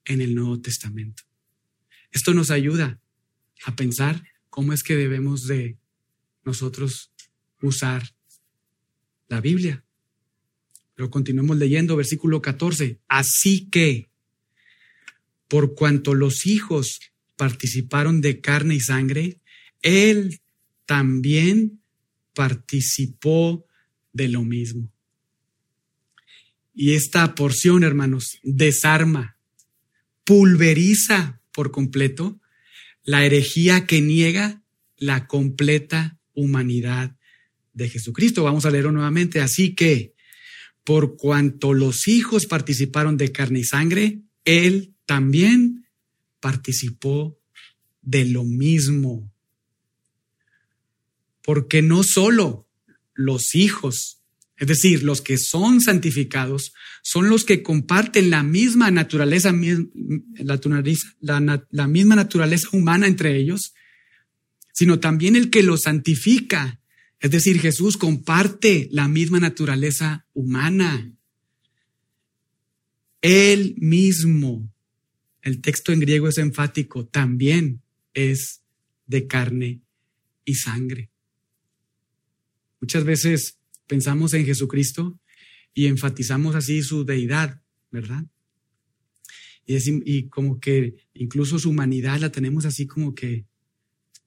[0.04, 1.24] en el Nuevo Testamento.
[2.12, 3.00] Esto nos ayuda
[3.64, 5.76] a pensar cómo es que debemos de
[6.44, 7.10] nosotros
[7.60, 8.14] usar
[9.26, 9.84] la Biblia.
[10.94, 13.00] Pero continuemos leyendo versículo 14.
[13.08, 14.10] Así que,
[15.48, 17.00] por cuanto los hijos
[17.34, 19.40] participaron de carne y sangre,
[19.82, 20.40] Él
[20.86, 21.80] también
[22.34, 23.66] participó
[24.12, 24.92] de lo mismo.
[26.74, 29.38] Y esta porción, hermanos, desarma,
[30.24, 32.40] pulveriza por completo
[33.04, 34.62] la herejía que niega
[34.96, 37.16] la completa humanidad
[37.74, 38.42] de Jesucristo.
[38.42, 39.40] Vamos a leerlo nuevamente.
[39.40, 40.14] Así que,
[40.82, 45.86] por cuanto los hijos participaron de carne y sangre, Él también
[46.40, 47.38] participó
[48.02, 49.32] de lo mismo.
[51.44, 52.66] Porque no solo
[53.14, 54.24] los hijos
[54.56, 59.52] es decir, los que son santificados son los que comparten la misma naturaleza,
[61.20, 63.74] la, la misma naturaleza humana entre ellos,
[64.72, 66.80] sino también el que los santifica.
[67.18, 71.12] Es decir, Jesús comparte la misma naturaleza humana.
[73.20, 74.72] Él mismo,
[75.42, 78.62] el texto en griego es enfático, también es
[79.06, 79.80] de carne
[80.44, 81.10] y sangre.
[82.84, 85.18] Muchas veces pensamos en Jesucristo
[85.72, 88.26] y enfatizamos así su deidad, ¿verdad?
[89.64, 93.46] Y, y como que incluso su humanidad la tenemos así como que,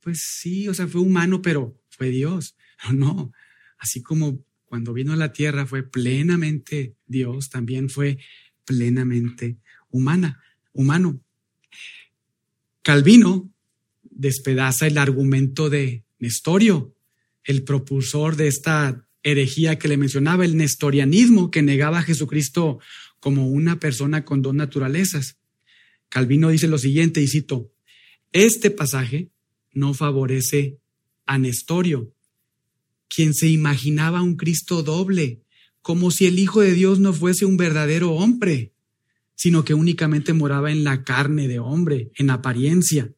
[0.01, 2.55] pues sí, o sea, fue humano, pero fue Dios.
[2.91, 3.31] No,
[3.77, 8.17] así como cuando vino a la tierra fue plenamente Dios, también fue
[8.65, 9.59] plenamente
[9.91, 10.41] humana,
[10.73, 11.21] humano.
[12.81, 13.51] Calvino
[14.01, 16.96] despedaza el argumento de Nestorio,
[17.47, 22.79] el propulsor de esta herejía que le mencionaba, el nestorianismo que negaba a Jesucristo
[23.19, 25.37] como una persona con dos naturalezas.
[26.09, 27.71] Calvino dice lo siguiente, y cito,
[28.33, 29.31] este pasaje
[29.71, 30.77] no favorece
[31.25, 32.13] a Nestorio,
[33.07, 35.41] quien se imaginaba un Cristo doble,
[35.81, 38.73] como si el Hijo de Dios no fuese un verdadero hombre,
[39.35, 43.13] sino que únicamente moraba en la carne de hombre, en apariencia.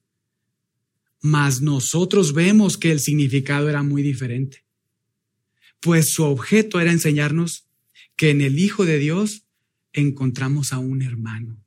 [1.22, 4.64] Mas nosotros vemos que el significado era muy diferente,
[5.80, 7.68] pues su objeto era enseñarnos
[8.16, 9.46] que en el Hijo de Dios
[9.94, 11.58] encontramos a un hermano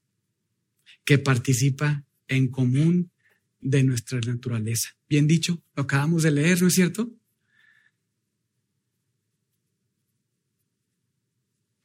[1.05, 3.11] que participa en común
[3.61, 4.97] de nuestra naturaleza.
[5.09, 7.11] Bien dicho, lo acabamos de leer, ¿no es cierto?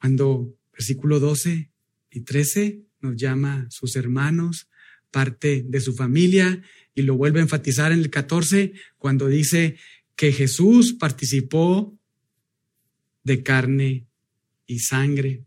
[0.00, 1.70] Cuando versículo 12
[2.10, 4.68] y 13 nos llama sus hermanos,
[5.10, 6.62] parte de su familia,
[6.98, 9.76] y lo vuelve a enfatizar en el 14 cuando dice
[10.16, 11.96] que Jesús participó
[13.22, 14.08] de carne
[14.66, 15.44] y sangre.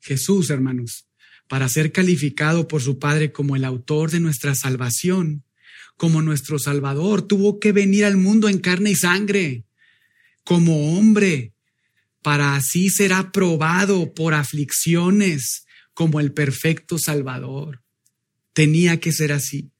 [0.00, 1.04] Jesús, hermanos,
[1.46, 5.44] para ser calificado por su Padre como el autor de nuestra salvación,
[5.98, 9.66] como nuestro Salvador, tuvo que venir al mundo en carne y sangre,
[10.42, 11.52] como hombre,
[12.22, 17.82] para así ser aprobado por aflicciones como el perfecto Salvador.
[18.54, 19.70] Tenía que ser así.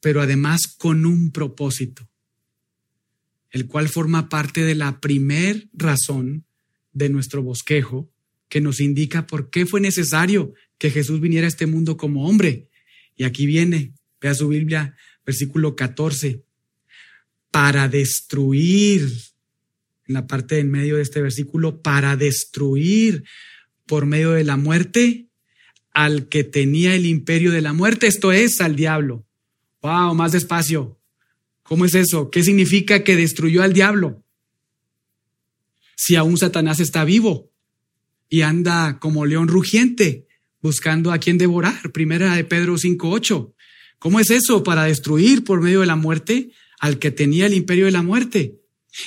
[0.00, 2.08] Pero además con un propósito,
[3.50, 6.44] el cual forma parte de la primer razón
[6.92, 8.10] de nuestro bosquejo,
[8.48, 12.68] que nos indica por qué fue necesario que Jesús viniera a este mundo como hombre.
[13.16, 16.42] Y aquí viene, vea su Biblia, versículo 14,
[17.50, 19.10] para destruir
[20.06, 23.24] en la parte en medio de este versículo, para destruir
[23.86, 25.26] por medio de la muerte
[25.92, 29.24] al que tenía el imperio de la muerte, esto es, al diablo.
[29.86, 30.98] Wow, más despacio.
[31.62, 32.28] ¿Cómo es eso?
[32.28, 34.24] ¿Qué significa que destruyó al diablo?
[35.94, 37.52] Si aún Satanás está vivo
[38.28, 40.26] y anda como león rugiente
[40.60, 41.92] buscando a quien devorar.
[41.92, 43.54] Primera de Pedro 5.8.
[44.00, 44.64] ¿Cómo es eso?
[44.64, 48.58] Para destruir por medio de la muerte al que tenía el imperio de la muerte.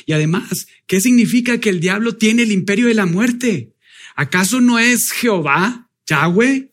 [0.05, 3.73] Y además, ¿qué significa que el diablo tiene el imperio de la muerte?
[4.15, 6.71] ¿Acaso no es Jehová, Yahweh,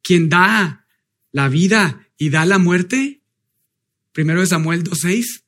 [0.00, 0.86] quien da
[1.32, 3.17] la vida y da la muerte?
[4.18, 5.44] Primero de Samuel 2.6.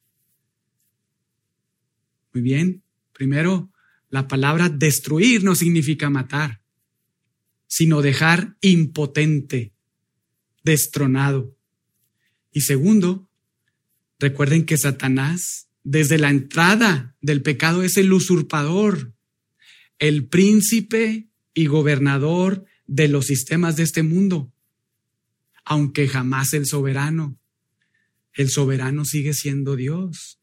[2.32, 2.84] Muy bien.
[3.12, 3.72] Primero,
[4.10, 6.62] la palabra destruir no significa matar,
[7.66, 9.72] sino dejar impotente,
[10.62, 11.56] destronado.
[12.52, 13.28] Y segundo,
[14.20, 19.12] recuerden que Satanás desde la entrada del pecado es el usurpador,
[19.98, 24.52] el príncipe y gobernador de los sistemas de este mundo,
[25.64, 27.39] aunque jamás el soberano.
[28.40, 30.40] El soberano sigue siendo Dios.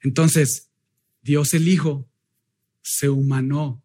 [0.00, 0.70] Entonces,
[1.20, 2.08] Dios el Hijo
[2.80, 3.82] se humanó.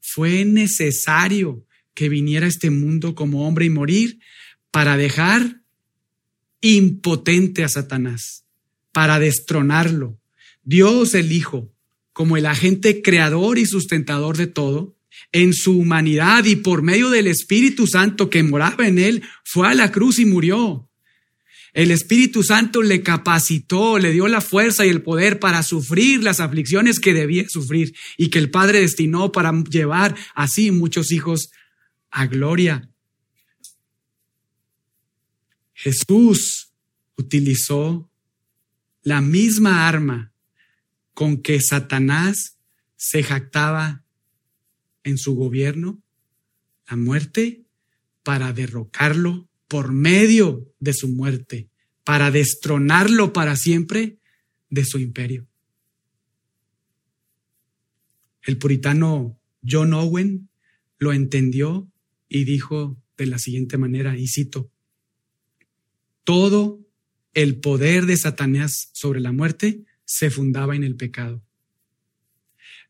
[0.00, 4.18] Fue necesario que viniera a este mundo como hombre y morir
[4.72, 5.62] para dejar
[6.60, 8.42] impotente a Satanás
[8.90, 10.18] para destronarlo.
[10.64, 11.72] Dios el Hijo,
[12.12, 14.96] como el agente creador y sustentador de todo,
[15.30, 19.74] en su humanidad y por medio del Espíritu Santo que moraba en él, fue a
[19.74, 20.88] la cruz y murió.
[21.72, 26.38] El Espíritu Santo le capacitó, le dio la fuerza y el poder para sufrir las
[26.38, 31.50] aflicciones que debía sufrir y que el Padre destinó para llevar así muchos hijos
[32.10, 32.90] a gloria.
[35.72, 36.72] Jesús
[37.16, 38.10] utilizó
[39.02, 40.32] la misma arma
[41.14, 42.58] con que Satanás
[42.96, 44.04] se jactaba
[45.04, 46.02] en su gobierno,
[46.88, 47.64] la muerte,
[48.22, 51.70] para derrocarlo por medio de su muerte,
[52.04, 54.18] para destronarlo para siempre
[54.68, 55.48] de su imperio.
[58.42, 60.50] El puritano John Owen
[60.98, 61.90] lo entendió
[62.28, 64.70] y dijo de la siguiente manera, y cito,
[66.24, 66.86] todo
[67.32, 71.42] el poder de Satanás sobre la muerte se fundaba en el pecado.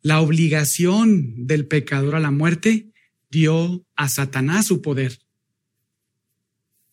[0.00, 2.90] La obligación del pecador a la muerte
[3.30, 5.21] dio a Satanás su poder.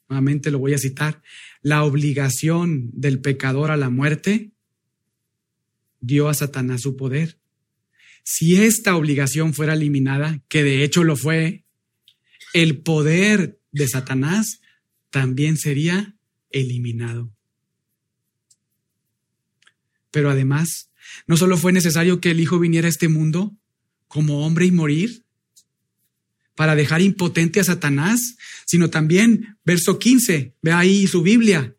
[0.10, 1.22] Nuevamente lo voy a citar.
[1.62, 4.52] La obligación del pecador a la muerte
[6.02, 7.38] dio a Satanás su poder.
[8.24, 11.64] Si esta obligación fuera eliminada, que de hecho lo fue,
[12.54, 14.62] el poder de Satanás
[15.12, 16.16] también sería
[16.50, 17.32] eliminado.
[20.12, 20.92] Pero además,
[21.28, 23.56] no solo fue necesario que el Hijo viniera a este mundo
[24.08, 25.24] como hombre y morir,
[26.60, 28.36] para dejar impotente a Satanás,
[28.66, 31.74] sino también, verso 15, ve ahí su Biblia,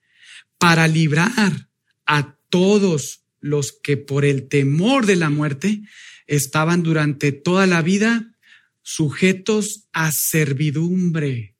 [0.57, 1.69] para librar
[2.07, 5.83] a todos los que por el temor de la muerte
[6.27, 8.35] estaban durante toda la vida
[8.81, 11.57] sujetos a servidumbre.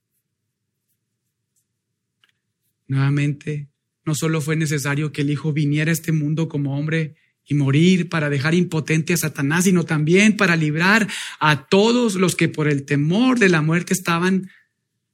[2.87, 3.69] Nuevamente,
[4.07, 7.17] no solo fue necesario que el Hijo viniera a este mundo como hombre
[7.51, 11.09] y morir para dejar impotente a Satanás, sino también para librar
[11.41, 14.49] a todos los que por el temor de la muerte estaban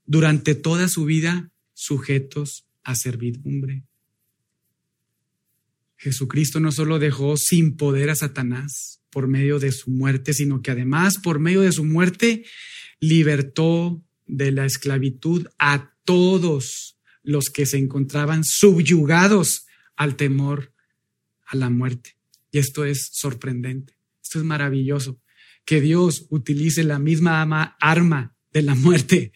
[0.04, 3.84] durante toda su vida sujetos a servidumbre.
[5.96, 10.72] Jesucristo no solo dejó sin poder a Satanás por medio de su muerte, sino que
[10.72, 12.44] además por medio de su muerte
[13.00, 19.64] libertó de la esclavitud a todos los que se encontraban subyugados
[19.96, 20.74] al temor
[21.46, 22.15] a la muerte.
[22.56, 25.20] Y esto es sorprendente, esto es maravilloso,
[25.66, 27.42] que Dios utilice la misma
[27.78, 29.32] arma de la muerte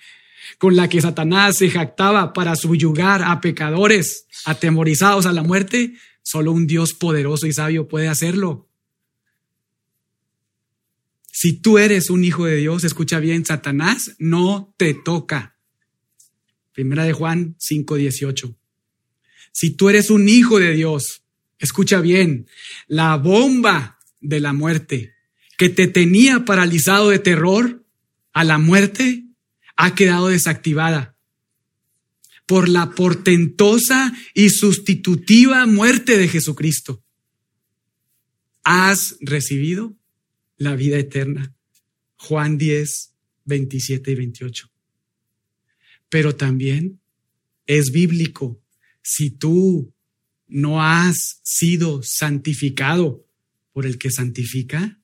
[0.56, 5.92] con la que Satanás se jactaba para subyugar a pecadores atemorizados a la muerte,
[6.22, 8.70] Solo un Dios poderoso y sabio puede hacerlo.
[11.30, 15.58] Si tú eres un hijo de Dios, escucha bien, Satanás no te toca.
[16.72, 18.56] Primera de Juan 5:18.
[19.52, 21.20] Si tú eres un hijo de Dios,
[21.61, 22.48] escucha bien,
[22.88, 25.14] la bomba de la muerte
[25.56, 27.84] que te tenía paralizado de terror
[28.32, 29.26] a la muerte
[29.76, 31.16] ha quedado desactivada
[32.46, 37.04] por la portentosa y sustitutiva muerte de Jesucristo.
[38.64, 39.94] Has recibido
[40.56, 41.54] la vida eterna.
[42.16, 44.70] Juan 10, 27 y 28.
[46.08, 47.00] Pero también
[47.66, 48.61] es bíblico.
[49.00, 49.94] Si tú
[50.51, 53.24] no has sido santificado
[53.72, 55.01] por el que santifica,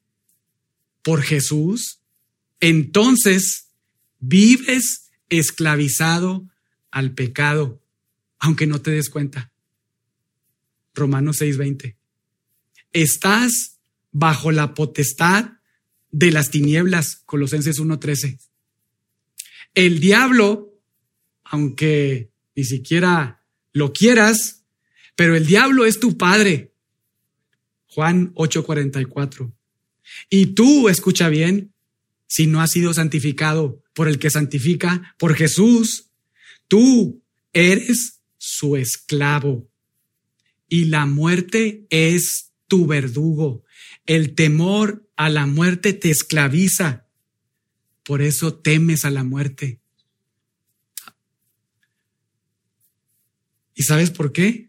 [1.03, 2.01] por Jesús,
[2.61, 3.68] entonces
[4.18, 6.49] vives esclavizado
[6.90, 7.80] al pecado,
[8.38, 9.53] aunque no te des cuenta.
[10.94, 11.97] Romanos 6:20.
[12.92, 13.78] Estás
[14.11, 15.53] bajo la potestad
[16.11, 18.38] de las tinieblas, Colosenses 1:13.
[19.74, 20.80] El diablo,
[21.44, 24.64] aunque ni siquiera lo quieras,
[25.16, 26.72] pero el diablo es tu padre.
[27.88, 29.52] Juan 8:44.
[30.30, 31.72] Y tú, escucha bien,
[32.28, 36.06] si no has sido santificado por el que santifica, por Jesús,
[36.68, 39.70] Tú eres su esclavo
[40.68, 43.64] y la muerte es tu verdugo.
[44.04, 47.06] El temor a la muerte te esclaviza.
[48.02, 49.80] Por eso temes a la muerte.
[53.74, 54.65] ¿Y sabes por qué?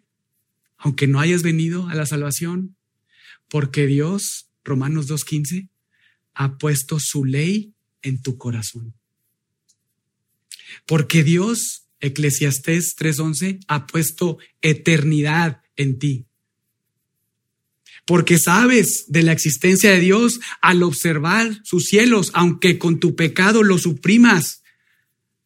[0.77, 2.75] Aunque no hayas venido a la salvación,
[3.49, 5.69] porque Dios, Romanos 2.15,
[6.33, 8.93] ha puesto su ley en tu corazón.
[10.85, 16.25] Porque Dios Eclesiastés 3:11 ha puesto eternidad en ti.
[18.05, 23.63] Porque sabes de la existencia de Dios al observar sus cielos, aunque con tu pecado
[23.63, 24.63] lo suprimas.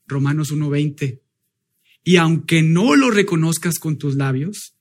[0.08, 1.22] Romanos 1:20.
[2.04, 4.76] Y aunque no lo reconozcas con tus labios,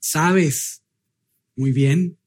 [0.00, 0.82] sabes
[1.54, 2.18] muy bien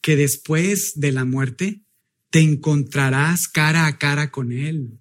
[0.00, 1.82] que después de la muerte
[2.30, 4.98] te encontrarás cara a cara con Él.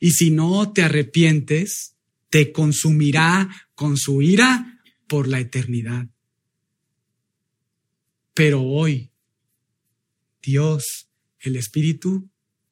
[0.00, 1.96] Y si no te arrepientes,
[2.30, 6.08] te consumirá con su ira por la eternidad.
[8.34, 9.10] Pero hoy,
[10.42, 11.08] Dios,
[11.40, 12.30] el Espíritu,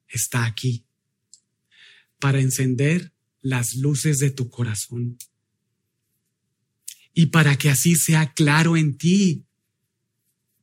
[0.09, 0.85] está aquí
[2.19, 5.19] para encender las luces de tu corazón
[7.19, 9.47] y para que así sea claro en ti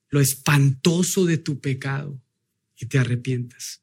[0.10, 2.22] lo espantoso de tu pecado
[2.80, 3.82] y te arrepientas.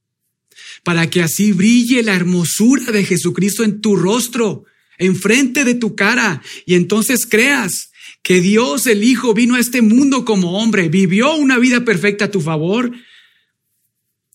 [0.85, 4.65] Para que así brille la hermosura de Jesucristo en tu rostro
[4.99, 7.91] enfrente de tu cara y entonces creas
[8.23, 12.31] que Dios el Hijo vino a este mundo como hombre, vivió una vida perfecta a
[12.31, 12.93] tu favor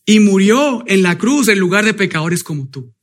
[0.06, 2.94] y murió en la cruz en lugar de pecadores como tú.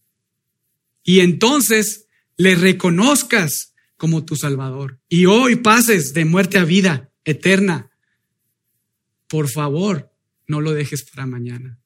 [1.02, 2.04] Y entonces
[2.36, 3.71] le reconozcas
[4.02, 7.92] como tu Salvador y hoy pases de muerte a vida eterna.
[9.28, 10.12] Por favor,
[10.48, 11.78] no lo dejes para mañana.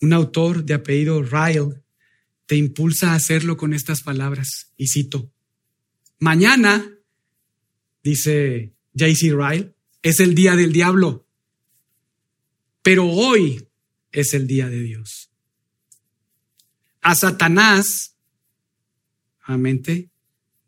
[0.00, 1.82] Un autor de apellido Ryle
[2.46, 5.28] te impulsa a hacerlo con estas palabras, y cito,
[6.20, 6.88] mañana,
[8.00, 9.32] dice J.C.
[9.32, 11.26] Ryle, es el día del diablo,
[12.80, 13.66] pero hoy
[14.12, 15.27] es el día de Dios.
[17.08, 18.18] A Satanás,
[19.40, 20.10] nuevamente,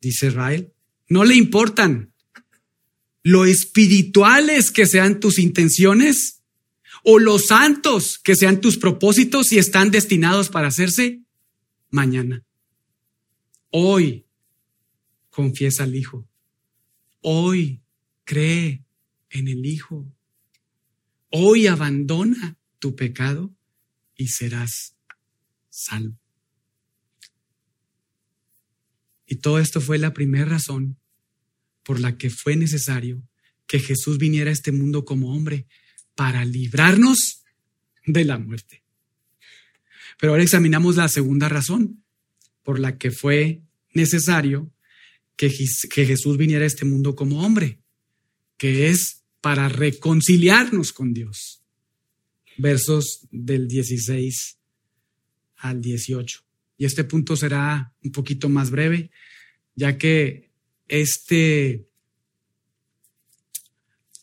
[0.00, 0.72] dice Ryle,
[1.10, 2.14] no le importan
[3.22, 6.40] lo espirituales que sean tus intenciones
[7.04, 11.20] o los santos que sean tus propósitos y están destinados para hacerse
[11.90, 12.42] mañana.
[13.68, 14.24] Hoy
[15.28, 16.26] confiesa al Hijo.
[17.20, 17.82] Hoy
[18.24, 18.82] cree
[19.28, 20.10] en el Hijo.
[21.28, 23.54] Hoy abandona tu pecado
[24.16, 24.96] y serás
[25.68, 26.19] salvo.
[29.30, 30.98] Y todo esto fue la primera razón
[31.84, 33.22] por la que fue necesario
[33.68, 35.68] que Jesús viniera a este mundo como hombre
[36.16, 37.44] para librarnos
[38.04, 38.82] de la muerte.
[40.18, 42.02] Pero ahora examinamos la segunda razón
[42.64, 43.62] por la que fue
[43.94, 44.74] necesario
[45.36, 47.78] que, Jesús viniera a este mundo como hombre,
[48.58, 51.62] que es para reconciliarnos con Dios.
[52.58, 54.58] Versos del 16
[55.58, 56.49] al 18.
[56.80, 59.10] Y este punto será un poquito más breve,
[59.74, 60.50] ya que
[60.88, 61.86] este,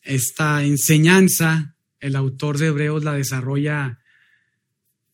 [0.02, 4.00] esta enseñanza, el autor de Hebreos la desarrolla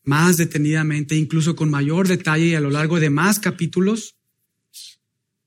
[0.01, 4.15] más detenidamente, incluso con mayor detalle y a lo largo de más capítulos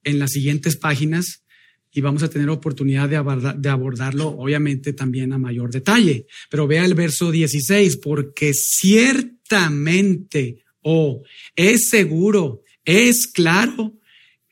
[0.05, 1.43] en las siguientes páginas
[1.91, 6.29] y vamos a tener oportunidad de, abordarlo, obviamente, también a mayor detalle.
[6.49, 11.22] Pero vea el verso 16, porque ciertamente, o oh,
[11.55, 13.93] es seguro, es claro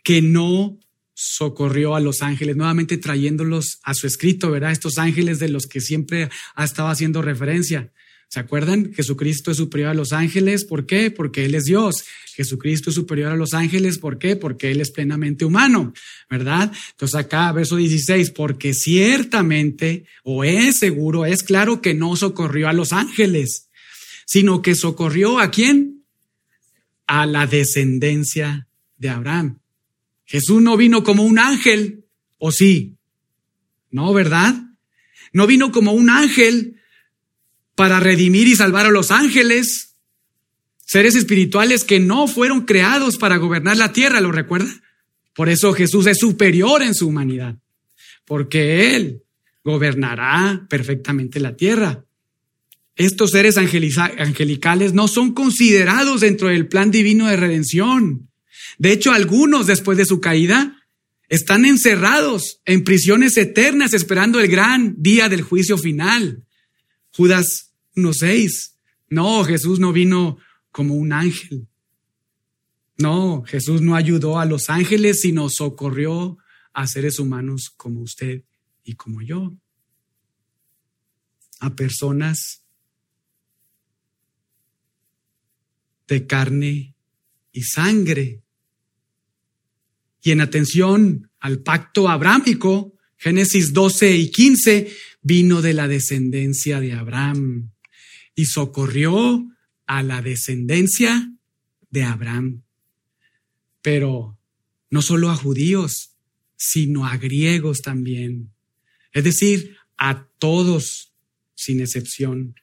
[0.04, 0.78] que no
[1.14, 4.70] socorrió a los ángeles, nuevamente trayéndolos a su escrito, ¿verdad?
[4.70, 7.90] Estos ángeles de los que siempre ha estado haciendo referencia.
[8.28, 8.92] ¿Se acuerdan?
[8.92, 10.66] Jesucristo es superior a los ángeles.
[10.66, 11.10] ¿Por qué?
[11.10, 12.04] Porque Él es Dios.
[12.34, 13.96] Jesucristo es superior a los ángeles.
[13.96, 14.36] ¿Por qué?
[14.36, 15.94] Porque Él es plenamente humano,
[16.28, 16.70] ¿verdad?
[16.90, 22.74] Entonces acá, verso 16, porque ciertamente, o es seguro, es claro que no socorrió a
[22.74, 23.70] los ángeles,
[24.26, 25.95] sino que socorrió a quién?
[27.06, 29.60] A la descendencia de Abraham.
[30.24, 32.04] Jesús no vino como un ángel,
[32.38, 32.96] ¿o sí?
[33.90, 34.54] No, ¿verdad?
[35.32, 36.80] No vino como un ángel
[37.76, 39.94] para redimir y salvar a los ángeles,
[40.84, 44.70] seres espirituales que no fueron creados para gobernar la tierra, ¿lo recuerda?
[45.34, 47.56] Por eso Jesús es superior en su humanidad,
[48.24, 49.22] porque Él
[49.62, 52.05] gobernará perfectamente la tierra.
[52.96, 58.30] Estos seres angelicales no son considerados dentro del plan divino de redención.
[58.78, 60.82] De hecho, algunos después de su caída
[61.28, 66.46] están encerrados en prisiones eternas esperando el gran día del juicio final.
[67.10, 68.72] Judas 1.6.
[69.10, 70.38] No, Jesús no vino
[70.70, 71.68] como un ángel.
[72.96, 76.38] No, Jesús no ayudó a los ángeles, sino socorrió
[76.72, 78.44] a seres humanos como usted
[78.84, 79.54] y como yo.
[81.60, 82.65] A personas
[86.08, 86.94] de carne
[87.52, 88.42] y sangre.
[90.22, 94.92] Y en atención al pacto abrámico, Génesis 12 y 15,
[95.22, 97.70] vino de la descendencia de Abraham
[98.34, 99.46] y socorrió
[99.86, 101.32] a la descendencia
[101.90, 102.62] de Abraham.
[103.82, 104.38] Pero
[104.90, 106.16] no solo a judíos,
[106.56, 108.52] sino a griegos también.
[109.12, 111.12] Es decir, a todos
[111.54, 112.54] sin excepción.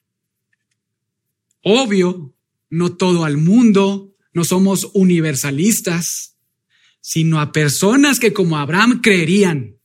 [1.62, 2.33] Obvio,
[2.74, 6.38] no todo al mundo, no somos universalistas,
[7.02, 9.78] sino a personas que como Abraham creerían.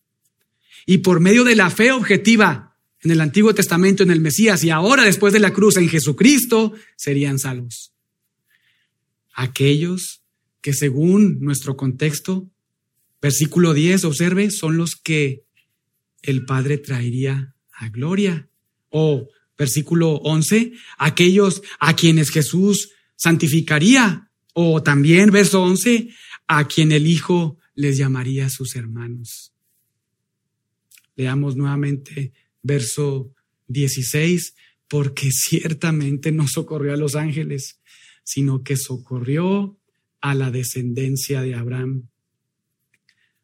[0.86, 4.70] Y por medio de la fe objetiva en el Antiguo Testamento, en el Mesías y
[4.70, 7.92] ahora después de la cruz en Jesucristo, serían salvos.
[9.34, 10.22] Aquellos
[10.62, 12.50] que según nuestro contexto,
[13.20, 15.44] versículo 10, observe, son los que
[16.22, 18.48] el Padre traería a gloria.
[18.88, 19.28] O
[19.58, 24.30] versículo 11, aquellos a quienes Jesús santificaría.
[24.54, 26.08] O también verso 11,
[26.46, 29.52] a quien el Hijo les llamaría sus hermanos.
[31.14, 32.32] Leamos nuevamente
[32.62, 33.34] verso
[33.68, 34.54] 16,
[34.88, 37.80] porque ciertamente no socorrió a los ángeles,
[38.24, 39.78] sino que socorrió
[40.20, 42.08] a la descendencia de Abraham.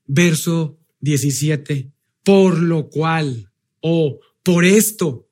[0.07, 1.91] Verso 17,
[2.23, 5.24] por lo cual, o por esto,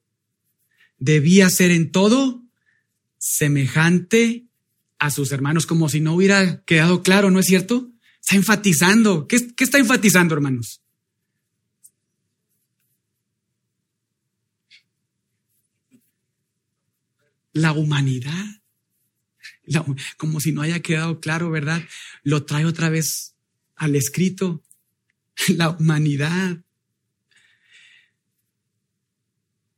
[1.02, 2.44] debía ser en todo
[3.18, 4.46] semejante
[5.00, 7.90] a sus hermanos, como si no hubiera quedado claro, ¿no es cierto?
[8.20, 9.26] Está enfatizando.
[9.26, 10.78] ¿Qué, está enfatizando, hermanos?
[17.54, 18.62] la humanidad.
[20.16, 21.82] como si no haya quedado claro, ¿verdad?
[22.22, 23.34] Lo trae otra vez
[23.74, 24.62] al escrito.
[25.48, 26.62] La humanidad.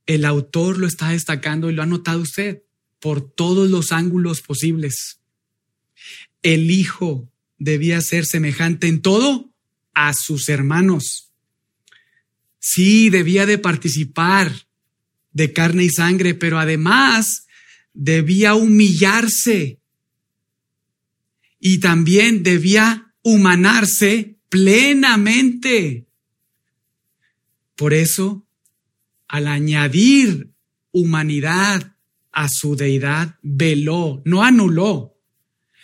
[0.07, 2.63] El autor lo está destacando y lo ha notado usted
[3.01, 5.21] por todos los ángulos posibles.
[6.43, 9.53] El Hijo debía ser semejante en todo
[9.95, 11.33] a sus hermanos.
[12.59, 14.67] Sí, debía de participar
[15.33, 17.47] de carne y sangre, pero además
[17.93, 19.81] debía humillarse
[21.59, 26.07] y también debía humanarse plenamente.
[27.75, 28.44] Por eso,
[29.35, 30.55] al añadir
[30.93, 31.97] humanidad
[32.31, 35.19] a su deidad, veló, no anuló,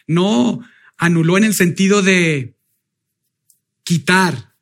[0.07, 0.61] no
[0.97, 2.55] anuló en el sentido de
[3.83, 4.55] quitar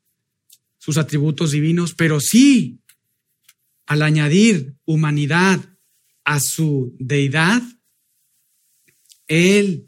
[0.78, 2.80] sus atributos divinos, pero sí,
[3.84, 5.60] al añadir humanidad
[6.24, 7.60] a su deidad,
[9.26, 9.86] él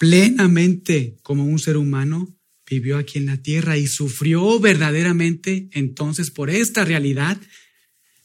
[0.00, 2.35] plenamente como un ser humano
[2.68, 7.40] vivió aquí en la tierra y sufrió verdaderamente entonces por esta realidad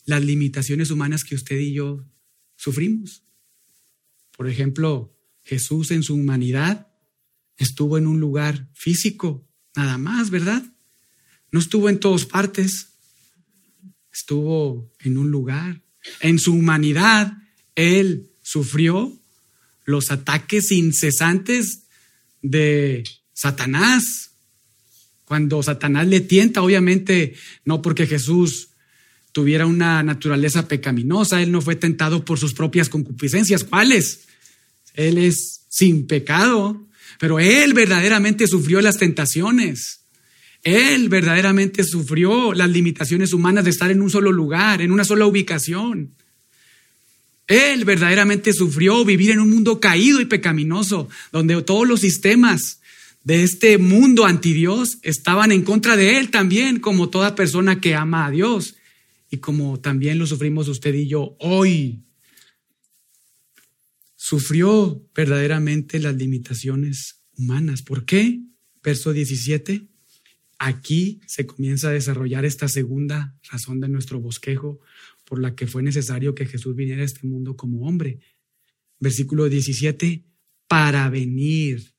[0.05, 2.05] las limitaciones humanas que usted y yo
[2.55, 3.23] sufrimos.
[4.35, 6.87] Por ejemplo, Jesús en su humanidad
[7.57, 10.63] estuvo en un lugar físico, nada más, ¿verdad?
[11.51, 12.93] No estuvo en todas partes,
[14.11, 15.81] estuvo en un lugar.
[16.19, 17.37] En su humanidad,
[17.75, 19.19] Él sufrió
[19.85, 21.83] los ataques incesantes
[22.41, 24.30] de Satanás.
[25.31, 28.71] Cuando Satanás le tienta, obviamente, no porque Jesús
[29.31, 33.63] tuviera una naturaleza pecaminosa, él no fue tentado por sus propias concupiscencias.
[33.63, 34.25] ¿Cuáles?
[34.93, 36.85] Él es sin pecado,
[37.17, 40.01] pero él verdaderamente sufrió las tentaciones.
[40.63, 45.25] Él verdaderamente sufrió las limitaciones humanas de estar en un solo lugar, en una sola
[45.27, 46.13] ubicación.
[47.47, 52.80] Él verdaderamente sufrió vivir en un mundo caído y pecaminoso, donde todos los sistemas
[53.23, 57.95] de este mundo anti Dios estaban en contra de él también, como toda persona que
[57.95, 58.75] ama a Dios
[59.29, 62.03] y como también lo sufrimos usted y yo hoy.
[64.15, 67.81] Sufrió verdaderamente las limitaciones humanas.
[67.81, 68.41] ¿Por qué?
[68.83, 69.87] Verso 17.
[70.59, 74.79] Aquí se comienza a desarrollar esta segunda razón de nuestro bosquejo
[75.25, 78.19] por la que fue necesario que Jesús viniera a este mundo como hombre.
[78.99, 80.23] Versículo 17,
[80.67, 81.93] para venir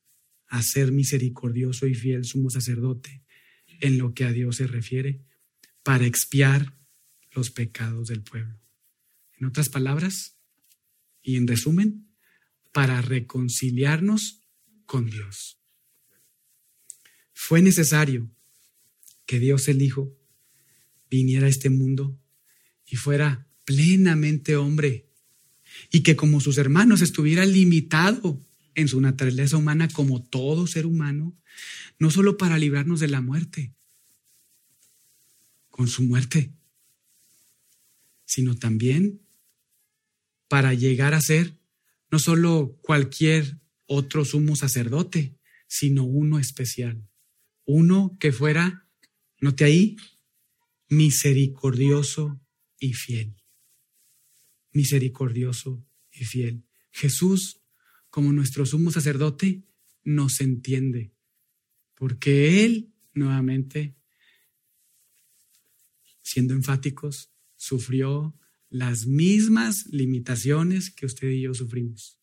[0.53, 3.23] a ser misericordioso y fiel sumo sacerdote
[3.79, 5.25] en lo que a Dios se refiere,
[5.81, 6.77] para expiar
[7.31, 8.61] los pecados del pueblo.
[9.39, 10.37] En otras palabras,
[11.23, 12.07] y en resumen,
[12.71, 14.43] para reconciliarnos
[14.85, 15.57] con Dios.
[17.33, 18.29] Fue necesario
[19.25, 20.15] que Dios el Hijo
[21.09, 22.21] viniera a este mundo
[22.85, 25.09] y fuera plenamente hombre
[25.91, 28.45] y que como sus hermanos estuviera limitado
[28.75, 31.35] en su naturaleza humana como todo ser humano,
[31.99, 33.73] no solo para librarnos de la muerte,
[35.69, 36.51] con su muerte,
[38.25, 39.21] sino también
[40.47, 41.57] para llegar a ser
[42.11, 43.57] no solo cualquier
[43.87, 45.35] otro sumo sacerdote,
[45.67, 47.07] sino uno especial,
[47.65, 48.87] uno que fuera,
[49.41, 49.97] note ahí,
[50.89, 52.39] misericordioso
[52.79, 53.33] y fiel.
[54.71, 56.63] Misericordioso y fiel.
[56.91, 57.62] Jesús,
[58.13, 59.63] como nuestro sumo sacerdote,
[60.03, 61.15] nos entiende,
[61.95, 63.95] porque Él, nuevamente,
[66.21, 68.37] siendo enfáticos, sufrió
[68.69, 72.19] las mismas limitaciones que usted y yo sufrimos.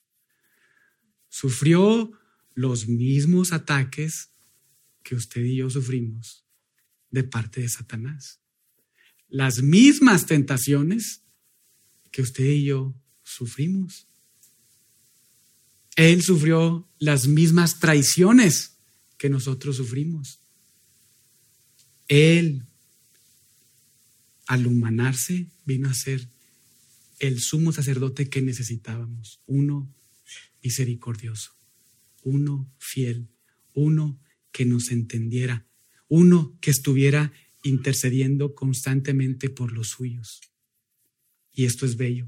[1.29, 2.13] Sufrió
[2.55, 4.31] los mismos ataques
[5.03, 6.47] que usted y yo sufrimos
[7.11, 8.41] de parte de Satanás
[9.31, 11.23] las mismas tentaciones
[12.11, 14.09] que usted y yo sufrimos.
[16.01, 18.79] Él sufrió las mismas traiciones
[19.19, 20.41] que nosotros sufrimos.
[22.09, 22.65] Él,
[24.47, 26.27] al humanarse, vino a ser
[27.19, 29.95] el sumo sacerdote que necesitábamos, uno
[30.63, 31.53] misericordioso,
[32.23, 33.29] uno fiel,
[33.75, 34.19] uno
[34.53, 35.67] que nos entendiera,
[36.09, 37.31] uno que estuviera
[37.63, 40.41] intercediendo constantemente por los suyos.
[41.53, 42.27] Y esto es bello.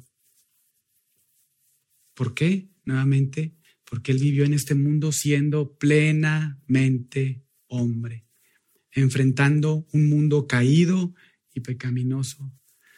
[2.12, 2.68] ¿Por qué?
[2.84, 3.54] Nuevamente,
[3.93, 8.24] porque Él vivió en este mundo siendo plenamente hombre,
[8.90, 11.14] enfrentando un mundo caído
[11.53, 12.51] y pecaminoso,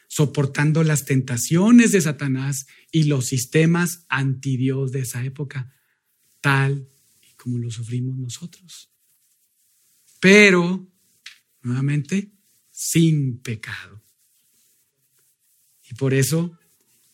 [0.07, 5.75] soportando las tentaciones de Satanás y los sistemas anti Dios de esa época,
[6.41, 6.89] tal
[7.29, 8.89] y como lo sufrimos nosotros.
[10.21, 10.89] Pero
[11.63, 12.31] nuevamente,
[12.71, 14.01] sin pecado.
[15.91, 16.57] Y por eso,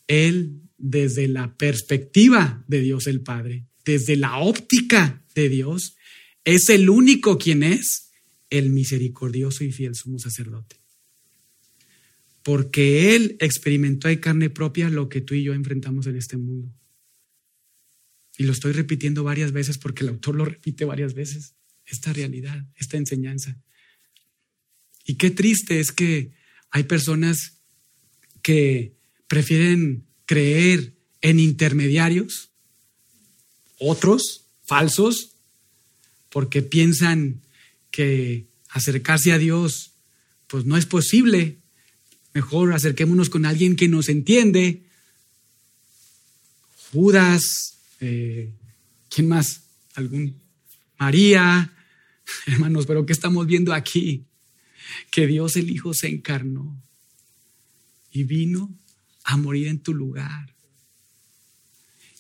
[0.07, 5.97] Él, desde la perspectiva de Dios el Padre, desde la óptica de Dios,
[6.45, 8.11] es el único quien es
[8.51, 10.77] el misericordioso y fiel sumo sacerdote.
[12.43, 16.73] Porque Él experimentó en carne propia lo que tú y yo enfrentamos en este mundo.
[18.39, 21.55] Y lo estoy repitiendo varias veces porque el autor lo repite varias veces,
[21.85, 23.61] esta realidad, esta enseñanza.
[25.05, 26.33] Y qué triste es que
[26.71, 27.61] hay personas
[28.43, 32.50] que prefieren creer en intermediarios,
[33.81, 35.33] otros falsos,
[36.29, 37.41] porque piensan
[37.91, 39.91] que acercarse a Dios
[40.51, 41.59] pues no es posible.
[42.35, 44.83] Mejor acerquémonos con alguien que nos entiende.
[46.93, 48.53] Judas, eh,
[49.09, 49.63] ¿quién más?
[49.95, 50.35] ¿Algún?
[50.99, 51.73] María.
[52.47, 54.25] Hermanos, pero ¿qué estamos viendo aquí?
[55.11, 56.83] Que Dios el Hijo se encarnó
[58.11, 58.77] y vino
[59.23, 60.53] a morir en tu lugar.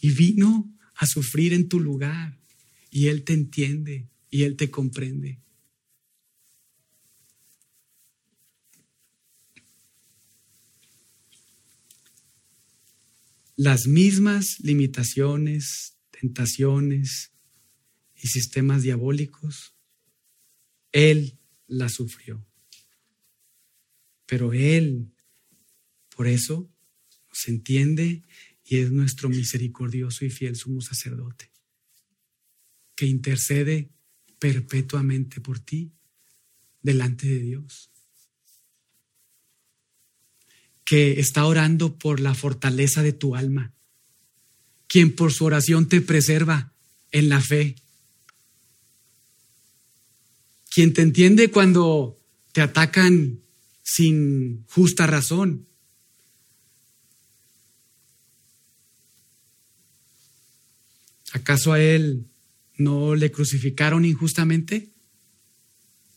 [0.00, 0.68] Y vino
[1.00, 2.38] a sufrir en tu lugar.
[2.90, 5.38] Y Él te entiende y Él te comprende.
[13.56, 17.30] Las mismas limitaciones, tentaciones
[18.22, 19.74] y sistemas diabólicos,
[20.92, 22.44] Él las sufrió.
[24.26, 25.10] Pero Él
[26.14, 26.70] por eso
[27.30, 28.22] nos entiende
[28.70, 31.50] y es nuestro misericordioso y fiel sumo sacerdote,
[32.94, 33.90] que intercede
[34.38, 35.90] perpetuamente por ti
[36.80, 37.90] delante de Dios,
[40.84, 43.74] que está orando por la fortaleza de tu alma,
[44.86, 46.72] quien por su oración te preserva
[47.10, 47.74] en la fe,
[50.70, 52.20] quien te entiende cuando
[52.52, 53.40] te atacan
[53.82, 55.66] sin justa razón,
[61.32, 62.26] ¿Acaso a él
[62.76, 64.90] no le crucificaron injustamente?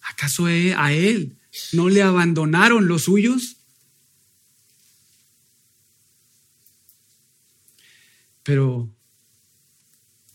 [0.02, 1.38] ¿Acaso e, a él
[1.72, 3.58] no le abandonaron los suyos?
[8.44, 8.90] Pero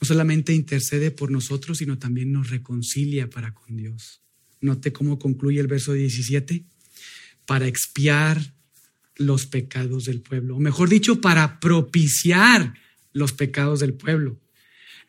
[0.01, 4.22] no solamente intercede por nosotros, sino también nos reconcilia para con Dios.
[4.61, 6.64] Note cómo concluye el verso 17.
[7.47, 8.55] Para expiar
[9.16, 12.74] los pecados del pueblo, o mejor dicho, para propiciar
[13.12, 14.39] los pecados del pueblo.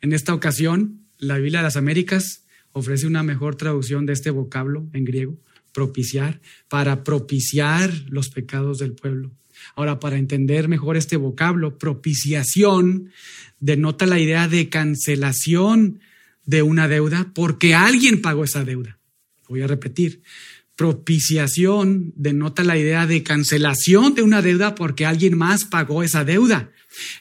[0.00, 4.88] En esta ocasión, la Biblia de las Américas ofrece una mejor traducción de este vocablo
[4.94, 5.38] en griego,
[5.72, 9.30] propiciar, para propiciar los pecados del pueblo.
[9.76, 13.10] Ahora, para entender mejor este vocablo, propiciación
[13.58, 16.00] denota la idea de cancelación
[16.46, 18.98] de una deuda porque alguien pagó esa deuda.
[19.48, 20.22] Voy a repetir.
[20.76, 26.70] Propiciación denota la idea de cancelación de una deuda porque alguien más pagó esa deuda.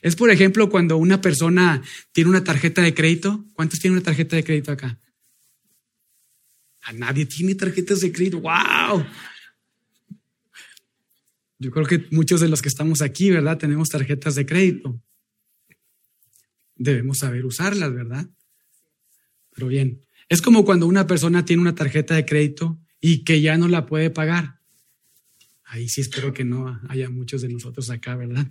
[0.02, 3.46] Es, por ejemplo, cuando una persona tiene una tarjeta de crédito.
[3.54, 5.00] ¿Cuántos tienen una tarjeta de crédito acá?
[6.84, 8.40] A nadie tiene tarjetas de crédito.
[8.42, 9.06] ¡Wow!
[11.60, 13.58] Yo creo que muchos de los que estamos aquí, ¿verdad?
[13.58, 15.02] Tenemos tarjetas de crédito.
[16.76, 18.30] Debemos saber usarlas, ¿verdad?
[19.54, 23.58] Pero bien, es como cuando una persona tiene una tarjeta de crédito y que ya
[23.58, 24.60] no la puede pagar.
[25.66, 28.50] Ahí sí espero que no haya muchos de nosotros acá, ¿verdad?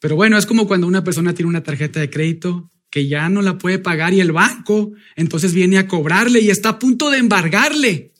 [0.00, 3.42] Pero bueno, es como cuando una persona tiene una tarjeta de crédito que ya no
[3.42, 7.18] la puede pagar y el banco entonces viene a cobrarle y está a punto de
[7.18, 8.12] embargarle.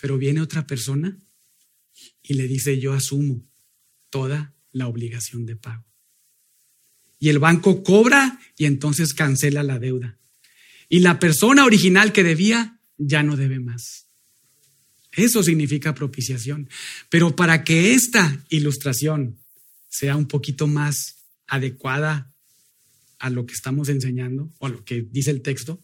[0.00, 1.18] Pero viene otra persona
[2.22, 3.46] y le dice, yo asumo
[4.10, 5.84] toda la obligación de pago.
[7.18, 10.18] Y el banco cobra y entonces cancela la deuda.
[10.88, 14.08] Y la persona original que debía ya no debe más.
[15.12, 16.68] Eso significa propiciación.
[17.08, 19.38] Pero para que esta ilustración
[19.94, 22.34] sea un poquito más adecuada
[23.20, 25.80] a lo que estamos enseñando o a lo que dice el texto,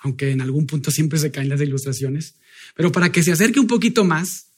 [0.00, 2.34] aunque en algún punto siempre se caen las ilustraciones,
[2.74, 4.48] pero para que se acerque un poquito más,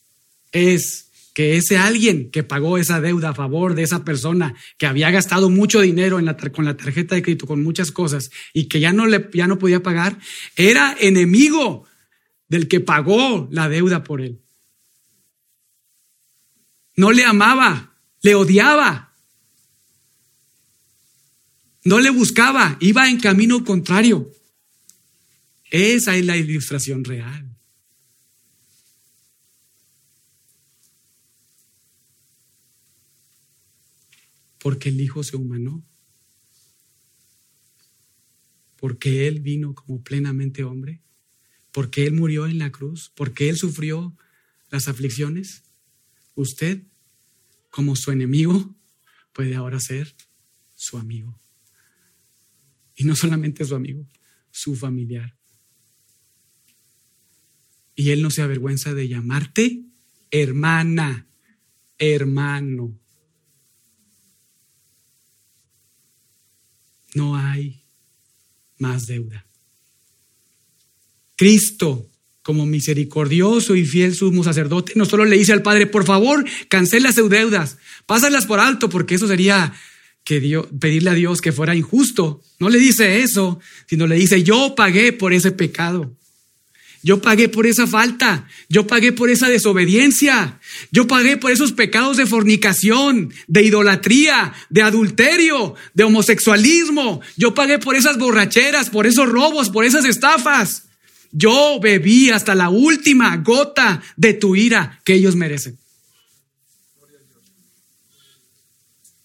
[0.53, 5.11] es que ese alguien que pagó esa deuda a favor de esa persona que había
[5.11, 8.81] gastado mucho dinero en la, con la tarjeta de crédito, con muchas cosas, y que
[8.81, 10.19] ya no, le, ya no podía pagar,
[10.57, 11.85] era enemigo
[12.49, 14.41] del que pagó la deuda por él.
[16.97, 19.15] No le amaba, le odiaba.
[21.85, 24.33] No le buscaba, iba en camino contrario.
[25.71, 27.55] Esa es la ilustración real.
[34.59, 35.85] Porque el Hijo se humanó.
[38.77, 41.03] Porque Él vino como plenamente hombre.
[41.73, 43.13] Porque Él murió en la cruz.
[43.15, 44.17] Porque Él sufrió
[44.71, 45.66] las aflicciones
[46.37, 46.85] usted,
[47.71, 48.77] como su enemigo,
[49.33, 50.15] puede ahora ser
[50.75, 51.41] su amigo.
[52.95, 54.07] Y no solamente su amigo,
[54.51, 55.37] su familiar.
[57.95, 59.87] Y Él no se avergüenza de llamarte
[60.31, 61.29] hermana,
[61.99, 62.99] hermano.
[67.15, 67.83] No hay
[68.79, 69.47] más deuda.
[71.37, 72.11] Cristo
[72.47, 77.13] como misericordioso y fiel sumo sacerdote, no solo le dice al Padre, por favor, cancela
[77.13, 77.77] sus deudas,
[78.07, 79.73] pásalas por alto, porque eso sería
[80.23, 82.41] que Dios, pedirle a Dios que fuera injusto.
[82.61, 86.15] No le dice eso, sino le dice, yo pagué por ese pecado.
[87.03, 90.61] Yo pagué por esa falta, yo pagué por esa desobediencia,
[90.93, 97.81] yo pagué por esos pecados de fornicación, de idolatría, de adulterio, de homosexualismo, yo pagué
[97.81, 100.86] por esas borracheras, por esos robos, por esas estafas.
[101.39, 105.79] Yo bebí hasta la última gota de tu ira que ellos merecen.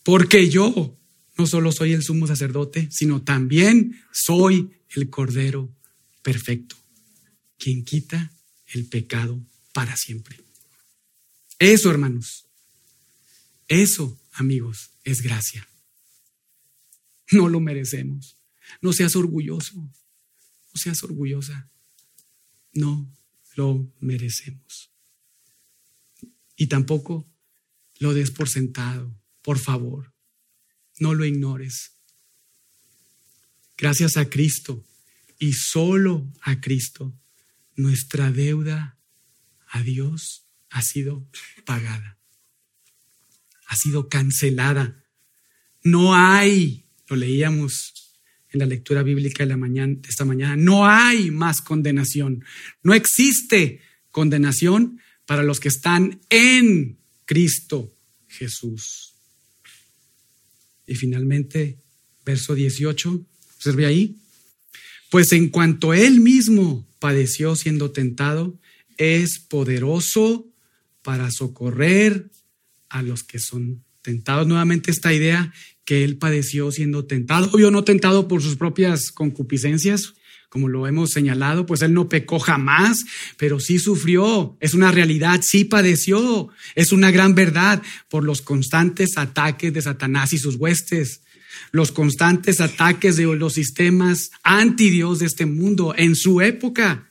[0.04, 0.98] Porque yo
[1.38, 5.74] no solo soy el sumo sacerdote, sino también soy el Cordero
[6.22, 6.76] perfecto,
[7.58, 8.34] quien quita
[8.74, 9.40] el pecado
[9.72, 10.38] para siempre.
[11.60, 12.46] Eso, hermanos,
[13.70, 15.66] eso, amigos, es gracia.
[17.32, 18.36] No lo merecemos.
[18.82, 19.92] No seas orgulloso, no
[20.76, 21.72] seas orgullosa
[22.74, 23.12] no
[23.56, 24.92] lo merecemos.
[26.56, 27.28] Y tampoco
[28.00, 30.14] lo des por sentado, por favor,
[31.00, 31.94] no lo ignores.
[33.78, 34.86] Gracias a Cristo
[35.40, 37.14] y solo a Cristo,
[37.76, 38.98] nuestra deuda
[39.68, 41.28] a Dios ha sido
[41.66, 42.20] pagada,
[43.68, 45.04] ha sido cancelada.
[45.84, 48.11] No hay, lo leíamos
[48.52, 52.44] en la lectura bíblica de, la mañana, de esta mañana, no hay más condenación.
[52.84, 53.82] No existe
[54.12, 57.96] condenación para los que están en Cristo
[58.28, 59.14] Jesús.
[60.86, 61.78] Y finalmente,
[62.26, 63.26] verso 18,
[63.56, 64.18] observe ahí,
[65.10, 68.60] pues en cuanto él mismo padeció siendo tentado,
[68.98, 70.48] es poderoso
[71.02, 72.30] para socorrer
[72.90, 74.48] a los que son tentados.
[74.48, 75.54] Nuevamente esta idea
[75.86, 80.14] que él padeció siendo tentado, obvio no tentado por sus propias concupiscencias,
[80.52, 83.06] como lo hemos señalado, pues él no pecó jamás,
[83.38, 89.18] pero sí sufrió, es una realidad, sí padeció, es una gran verdad por los constantes
[89.18, 91.22] ataques de Satanás y sus huestes,
[91.72, 97.10] los constantes ataques de los sistemas anti Dios de este mundo en su época.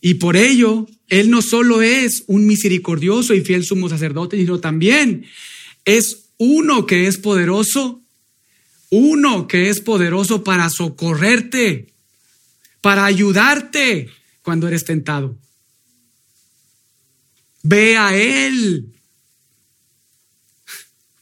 [0.00, 5.26] Y por ello, él no solo es un misericordioso y fiel sumo sacerdote, sino también
[5.84, 8.02] es uno que es poderoso,
[8.90, 11.92] uno que es poderoso para socorrerte,
[12.80, 14.10] para ayudarte
[14.42, 15.36] cuando eres tentado.
[17.62, 18.94] Ve a Él.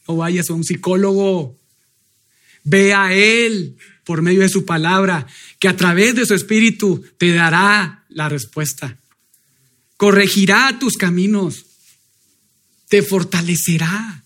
[0.05, 1.57] O vayas a un psicólogo.
[2.63, 5.27] Ve a Él por medio de su palabra,
[5.59, 8.97] que a través de su espíritu te dará la respuesta.
[9.97, 11.65] Corregirá tus caminos.
[12.87, 14.23] Te fortalecerá.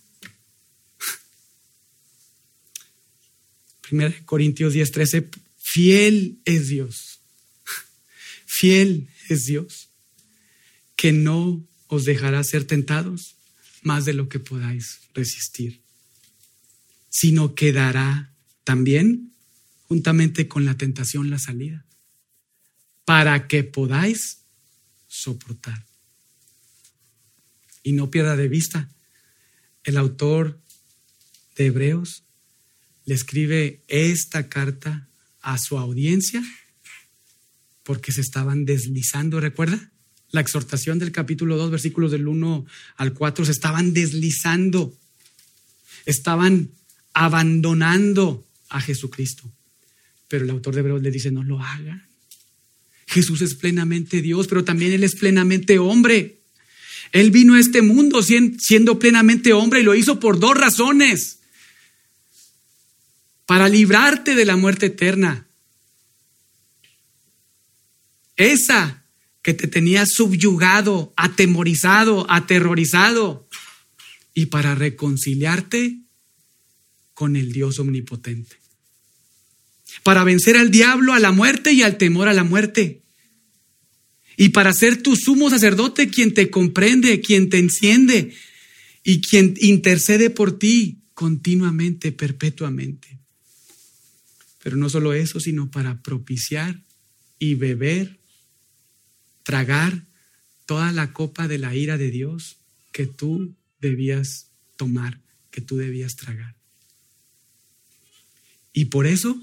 [3.91, 7.19] 1 Corintios 10, 13, fiel es Dios,
[8.45, 9.89] fiel es Dios,
[10.95, 13.35] que no os dejará ser tentados
[13.81, 15.81] más de lo que podáis resistir,
[17.09, 19.33] sino que dará también,
[19.87, 21.85] juntamente con la tentación, la salida,
[23.03, 24.40] para que podáis
[25.11, 25.85] soportar.
[27.83, 28.89] Y no pierda de vista,
[29.83, 30.61] el autor
[31.57, 32.23] de Hebreos
[33.05, 35.09] le escribe esta carta
[35.41, 36.41] a su audiencia
[37.83, 39.91] porque se estaban deslizando, ¿recuerda?
[40.29, 44.97] La exhortación del capítulo 2, versículos del 1 al 4, se estaban deslizando,
[46.05, 46.71] estaban
[47.11, 49.51] abandonando a Jesucristo.
[50.29, 52.07] Pero el autor de Hebreos le dice, no lo haga.
[53.11, 56.39] Jesús es plenamente Dios, pero también Él es plenamente hombre.
[57.11, 61.39] Él vino a este mundo siendo plenamente hombre y lo hizo por dos razones
[63.45, 65.45] para librarte de la muerte eterna.
[68.37, 69.03] Esa
[69.41, 73.49] que te tenía subyugado, atemorizado, aterrorizado,
[74.33, 75.99] y para reconciliarte
[77.13, 78.55] con el Dios omnipotente.
[80.03, 83.00] Para vencer al diablo, a la muerte y al temor a la muerte.
[84.41, 88.35] Y para ser tu sumo sacerdote quien te comprende, quien te enciende
[89.03, 93.19] y quien intercede por ti continuamente, perpetuamente.
[94.63, 96.81] Pero no solo eso, sino para propiciar
[97.37, 98.17] y beber,
[99.43, 100.05] tragar
[100.65, 102.57] toda la copa de la ira de Dios
[102.91, 105.19] que tú debías tomar,
[105.51, 106.55] que tú debías tragar.
[108.73, 109.39] Y por eso,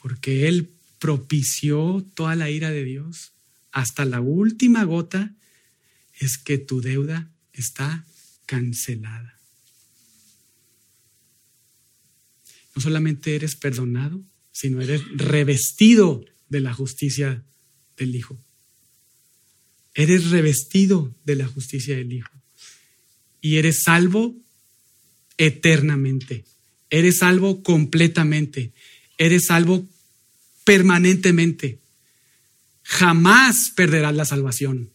[0.00, 3.32] porque Él propició toda la ira de Dios
[3.72, 5.34] hasta la última gota,
[6.18, 8.04] es que tu deuda está
[8.46, 9.38] cancelada.
[12.78, 17.42] no solamente eres perdonado, sino eres revestido de la justicia
[17.96, 18.38] del Hijo,
[19.94, 22.30] Eres revestido de la justicia del Hijo.
[23.40, 24.36] Y eres salvo
[25.38, 26.44] eternamente.
[26.88, 28.72] Eres salvo completamente.
[29.16, 29.88] Eres salvo
[30.62, 31.80] permanentemente.
[32.90, 34.90] Jamás perderás la salvación.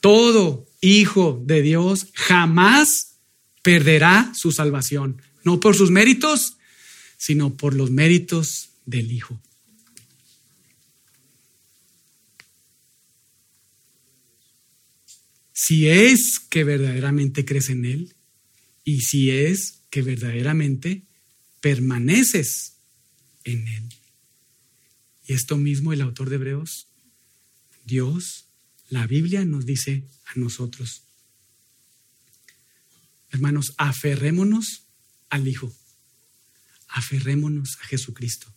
[0.00, 3.16] Todo hijo de Dios jamás
[3.62, 5.20] perderá su salvación.
[5.42, 6.56] No por sus méritos,
[7.18, 9.42] sino por los méritos del Hijo.
[15.52, 18.14] Si es que verdaderamente crees en Él
[18.84, 21.02] y si es que verdaderamente
[21.60, 22.74] permaneces
[23.42, 23.82] en Él.
[25.26, 26.86] Y esto mismo el autor de Hebreos,
[27.86, 28.46] Dios,
[28.88, 31.02] la Biblia nos dice a nosotros.
[33.30, 34.82] Hermanos, aferrémonos
[35.30, 35.72] al Hijo,
[36.88, 38.52] aferrémonos a Jesucristo.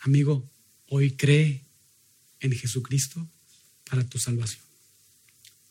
[0.00, 0.50] Amigo,
[0.88, 1.64] hoy cree
[2.40, 3.28] en Jesucristo
[3.88, 4.64] para tu salvación.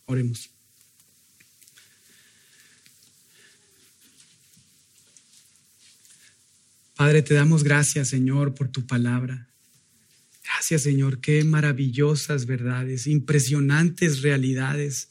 [0.06, 0.50] Oremos.
[6.96, 9.51] Padre, te damos gracias, Señor, por tu palabra.
[10.44, 15.10] Gracias, Señor, qué maravillosas verdades, impresionantes realidades.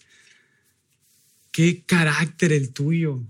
[1.52, 3.22] Qué carácter el tuyo.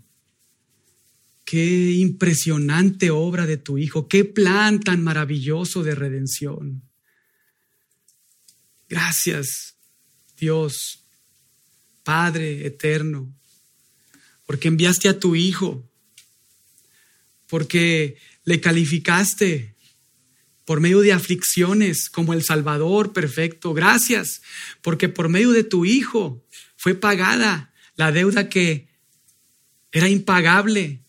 [1.45, 4.09] Qué impresionante obra de tu Hijo.
[4.09, 6.83] Qué plan tan maravilloso de redención.
[8.89, 9.77] Gracias,
[10.37, 11.05] Dios,
[12.03, 13.33] Padre eterno,
[14.47, 15.89] porque enviaste a tu Hijo,
[17.47, 19.75] porque le calificaste
[20.71, 23.75] por medio de aflicciones como el Salvador perfecto.
[23.75, 24.41] Gracias,
[24.83, 26.47] porque por medio de tu Hijo
[26.77, 28.87] fue pagada la deuda que
[29.91, 31.01] era impagable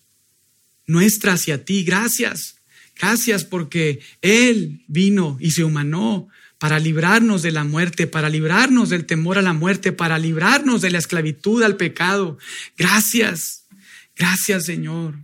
[0.88, 1.84] nuestra hacia ti.
[1.84, 2.55] Gracias,
[2.99, 9.05] gracias porque Él vino y se humanó para librarnos de la muerte, para librarnos del
[9.05, 12.39] temor a la muerte, para librarnos de la esclavitud al pecado.
[12.80, 13.68] Gracias,
[14.16, 15.20] gracias Señor.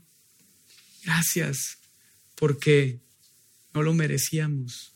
[1.04, 1.80] Gracias
[2.36, 3.00] porque
[3.74, 4.94] no lo merecíamos.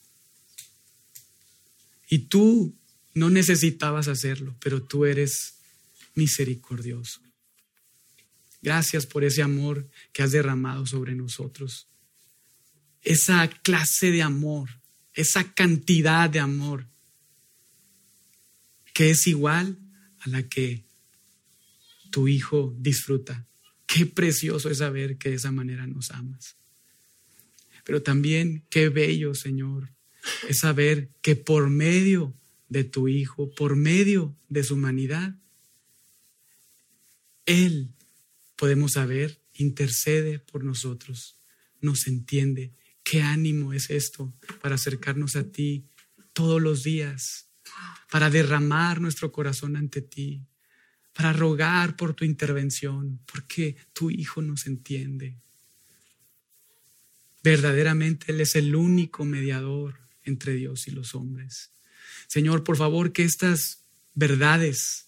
[2.09, 2.75] Y tú
[3.13, 5.55] no necesitabas hacerlo, pero tú eres
[6.15, 7.21] misericordioso.
[8.61, 11.87] Gracias por ese amor que has derramado sobre nosotros.
[13.01, 14.69] Esa clase de amor,
[15.13, 16.87] esa cantidad de amor
[18.93, 19.77] que es igual
[20.19, 20.83] a la que
[22.11, 23.47] tu Hijo disfruta.
[23.87, 26.55] Qué precioso es saber que de esa manera nos amas.
[27.83, 29.91] Pero también qué bello, Señor,
[30.47, 32.33] es saber que por medio
[32.69, 35.35] de tu Hijo, por medio de su humanidad,
[37.45, 37.89] Él,
[38.55, 41.35] podemos saber, intercede por nosotros,
[41.81, 42.71] nos entiende.
[43.03, 45.85] Qué ánimo es esto para acercarnos a ti
[46.33, 47.47] todos los días,
[48.09, 50.45] para derramar nuestro corazón ante ti,
[51.13, 55.37] para rogar por tu intervención, porque tu Hijo nos entiende.
[57.43, 61.71] Verdaderamente Él es el único mediador entre Dios y los hombres.
[62.27, 63.83] Señor, por favor, que estas
[64.13, 65.07] verdades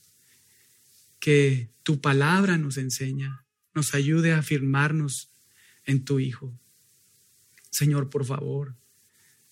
[1.20, 5.30] que tu palabra nos enseña nos ayude a afirmarnos
[5.86, 6.54] en tu Hijo.
[7.72, 8.76] Señor, por favor,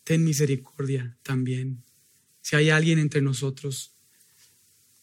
[0.04, 1.84] ten misericordia también.
[2.42, 3.94] Si hay alguien entre nosotros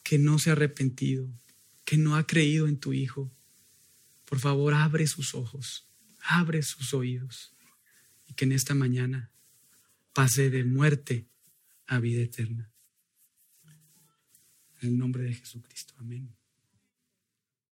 [0.03, 1.29] que no se ha arrepentido,
[1.85, 3.31] que no ha creído en tu Hijo,
[4.25, 5.87] por favor, abre sus ojos,
[6.21, 7.53] abre sus oídos
[8.29, 9.33] y que en esta mañana
[10.13, 11.27] pase de muerte
[11.87, 12.71] a vida eterna.
[14.81, 15.95] En el nombre de Jesucristo.
[15.99, 16.38] Amén.